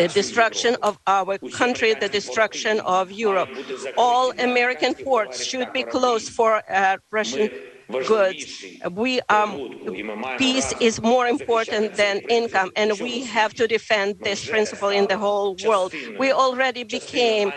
[0.00, 3.48] The destruction of our country, the destruction of Europe.
[3.96, 7.50] All American ports should be closed for uh, Russian
[8.06, 8.46] goods.
[8.90, 9.60] We um,
[10.38, 15.18] peace is more important than income, and we have to defend this principle in the
[15.18, 15.92] whole world.
[16.18, 17.52] We already became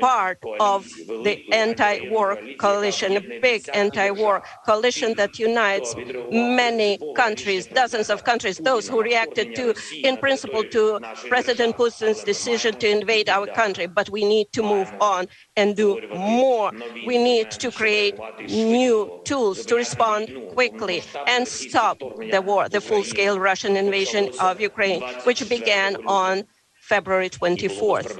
[0.00, 0.86] part of
[1.22, 5.94] the anti-war coalition, a big anti-war coalition that unites
[6.30, 8.58] many countries, dozens of countries.
[8.58, 14.08] Those who reacted to, in principle, to President Putin's decision to invade our country, but
[14.10, 15.26] we need to move on
[15.56, 16.72] and do more.
[17.02, 23.04] We need to create new tools to respond quickly and stop the war, the full
[23.04, 26.44] scale Russian invasion of Ukraine, which began on
[26.80, 28.18] February 24th.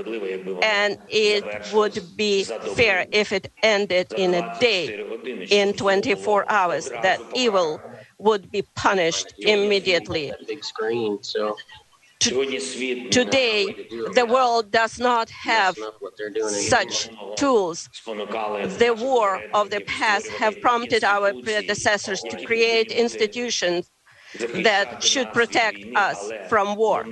[0.61, 4.95] And it would be fair if it ended in a day,
[5.51, 7.83] in 24 hours, that evil
[8.19, 10.33] would be punished immediately.
[10.47, 11.57] Big screen, so
[12.21, 13.65] Today,
[14.15, 15.79] the world does not have
[16.49, 17.89] such tools.
[18.07, 23.91] The war of the past have prompted our predecessors to create institutions
[24.53, 27.11] that should protect us from war.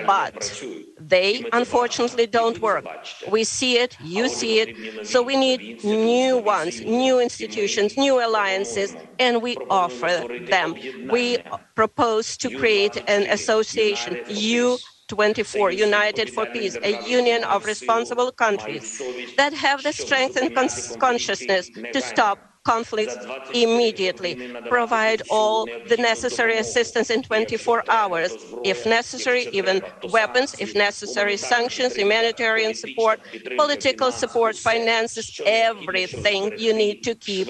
[0.00, 0.54] But
[0.98, 2.86] they unfortunately don't work.
[3.24, 4.70] We see it, you see it,
[5.02, 10.74] so we need new ones, new institutions, new alliances, and we offer them.
[11.02, 11.38] We
[11.74, 18.90] propose to create an association, U 24, United for Peace, a union of responsible countries
[19.36, 23.16] that have the strength and cons- consciousness to stop conflicts
[23.54, 24.34] immediately,
[24.68, 31.94] provide all the necessary assistance in 24 hours, if necessary, even weapons, if necessary, sanctions,
[31.94, 33.20] humanitarian support,
[33.56, 37.46] political support, finances, everything you need to keep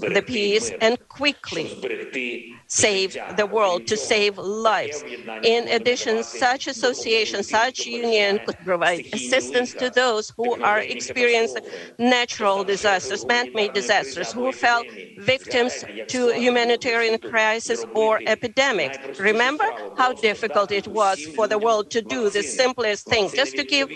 [0.00, 5.04] the peace and quickly save the world, to save lives.
[5.42, 11.62] In addition, such association, such union could provide assistance to those who are experiencing
[11.98, 14.84] natural disasters, man-made disasters, who fell
[15.16, 18.98] victims to humanitarian crisis or epidemics.
[19.18, 19.64] Remember
[19.94, 23.88] how difficult it was for the world to do the simplest thing, just to give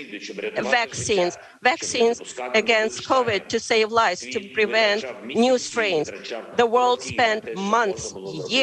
[0.57, 2.21] vaccines, vaccines
[2.55, 6.11] against COVID to save lives, to prevent new strains.
[6.57, 8.60] The world spent months, years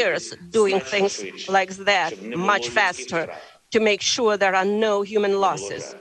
[0.50, 3.30] doing things like that much faster
[3.72, 5.96] to make sure there are no human losses,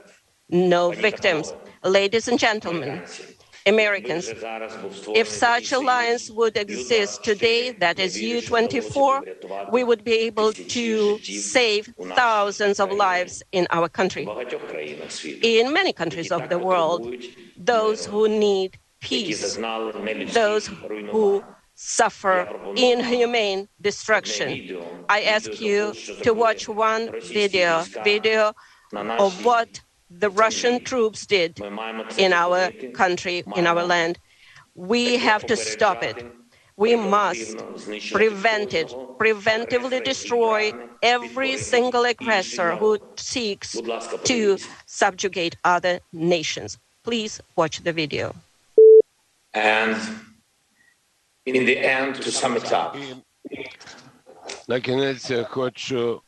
[0.49, 1.53] no victims.
[1.83, 3.03] Ladies and gentlemen,
[3.67, 4.31] Americans.
[5.13, 11.93] If such alliance would exist today, that is U24, we would be able to save
[12.15, 14.27] thousands of lives in our country.
[15.43, 17.13] In many countries of the world,
[17.57, 19.57] those who need peace,
[20.33, 20.67] those
[21.11, 21.43] who
[21.77, 24.81] suffer inhumane destruction.
[25.07, 25.93] I ask you
[26.23, 28.53] to watch one video, video
[28.93, 29.79] of what
[30.09, 31.59] the Russian troops did
[32.17, 34.17] in our country, in our land.
[34.73, 36.25] We have to stop it.
[36.77, 37.57] We must
[38.11, 38.87] prevent it,
[39.19, 40.73] preventively destroy
[41.03, 43.79] every single aggressor who seeks
[44.23, 46.79] to subjugate other nations.
[47.03, 48.35] Please watch the video.
[49.53, 49.95] And
[51.46, 52.96] in the end, to sum it up,
[54.68, 56.22] На кінець я хочу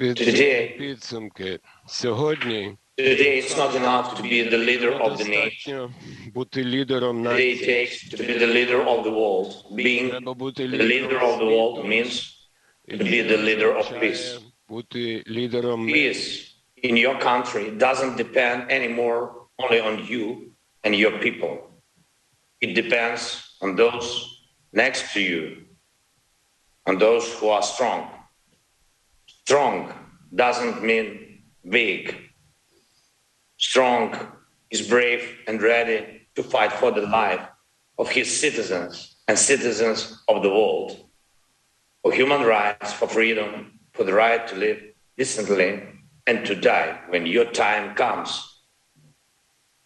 [0.00, 1.58] Today- підсумки.
[1.86, 5.50] Сьогодні today it's not enough to be the leader of the nation.
[5.54, 5.94] достатньо
[6.34, 7.86] бути лідером Today it нації.
[7.86, 9.52] takes to be the leader of the world.
[9.76, 12.32] Being Треба бути the leader of the world means
[12.88, 14.40] to be the leader of peace.
[14.68, 15.96] Бути лідером миру.
[15.98, 16.52] Peace
[16.84, 20.24] in your country doesn't depend anymore only on you
[20.84, 21.52] and your people.
[22.60, 23.22] It depends
[23.60, 24.29] on those
[24.73, 25.65] next to you,
[26.85, 28.09] and those who are strong.
[29.25, 29.93] Strong
[30.33, 32.15] doesn't mean big.
[33.57, 34.15] Strong
[34.69, 37.45] is brave and ready to fight for the life
[37.97, 41.05] of his citizens and citizens of the world,
[42.01, 44.81] for human rights, for freedom, for the right to live
[45.17, 45.83] decently
[46.25, 48.61] and to die when your time comes,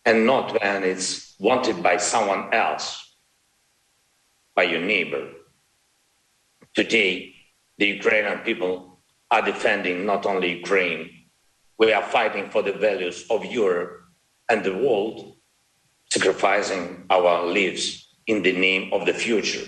[0.05, 3.04] and not when it's wanted by someone else,
[4.55, 5.29] by your neighbor.
[6.73, 7.33] Today,
[7.77, 8.99] the Ukrainian people
[9.29, 11.09] are defending not only Ukraine,
[11.77, 14.01] we are fighting for the values of Europe
[14.49, 15.35] and the world,
[16.11, 19.65] sacrificing our lives in the name of the future.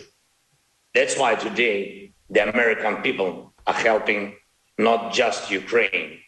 [0.93, 4.35] That's why today the American people are helping
[4.77, 6.19] not just Ukraine,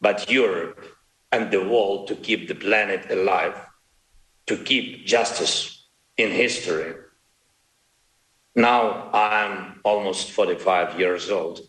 [0.00, 0.84] but Europe
[1.32, 3.56] and the world to keep the planet alive,
[4.46, 6.94] to keep justice in history.
[8.54, 11.60] Now I'm almost 45 years old.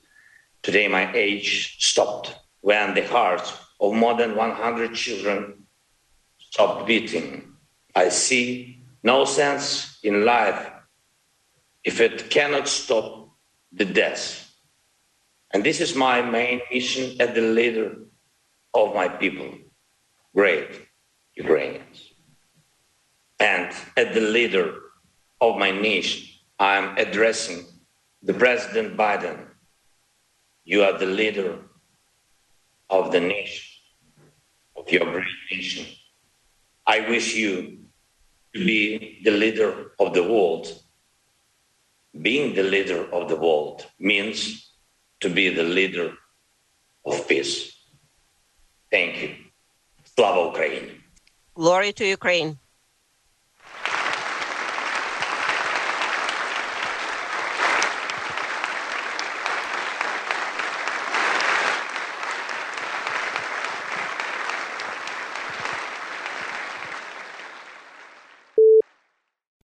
[0.61, 5.65] Today my age stopped when the hearts of more than 100 children
[6.37, 7.53] stopped beating.
[7.95, 10.71] I see no sense in life
[11.83, 13.29] if it cannot stop
[13.71, 14.51] the death.
[15.51, 17.95] And this is my main mission as the leader
[18.73, 19.53] of my people,
[20.35, 20.69] great
[21.35, 22.11] Ukrainians.
[23.39, 24.73] And as the leader
[25.41, 27.65] of my nation, I'm addressing
[28.23, 29.45] the President Biden.
[30.63, 31.59] You are the leader
[32.89, 33.65] of the nation,
[34.75, 35.85] of your great nation.
[36.87, 37.79] I wish you
[38.53, 40.67] to be the leader of the world.
[42.21, 44.71] Being the leader of the world means
[45.19, 46.13] to be the leader
[47.05, 47.75] of peace.
[48.89, 49.35] Thank you.
[50.15, 51.03] Slava Ukraine.
[51.53, 52.59] Glory to Ukraine.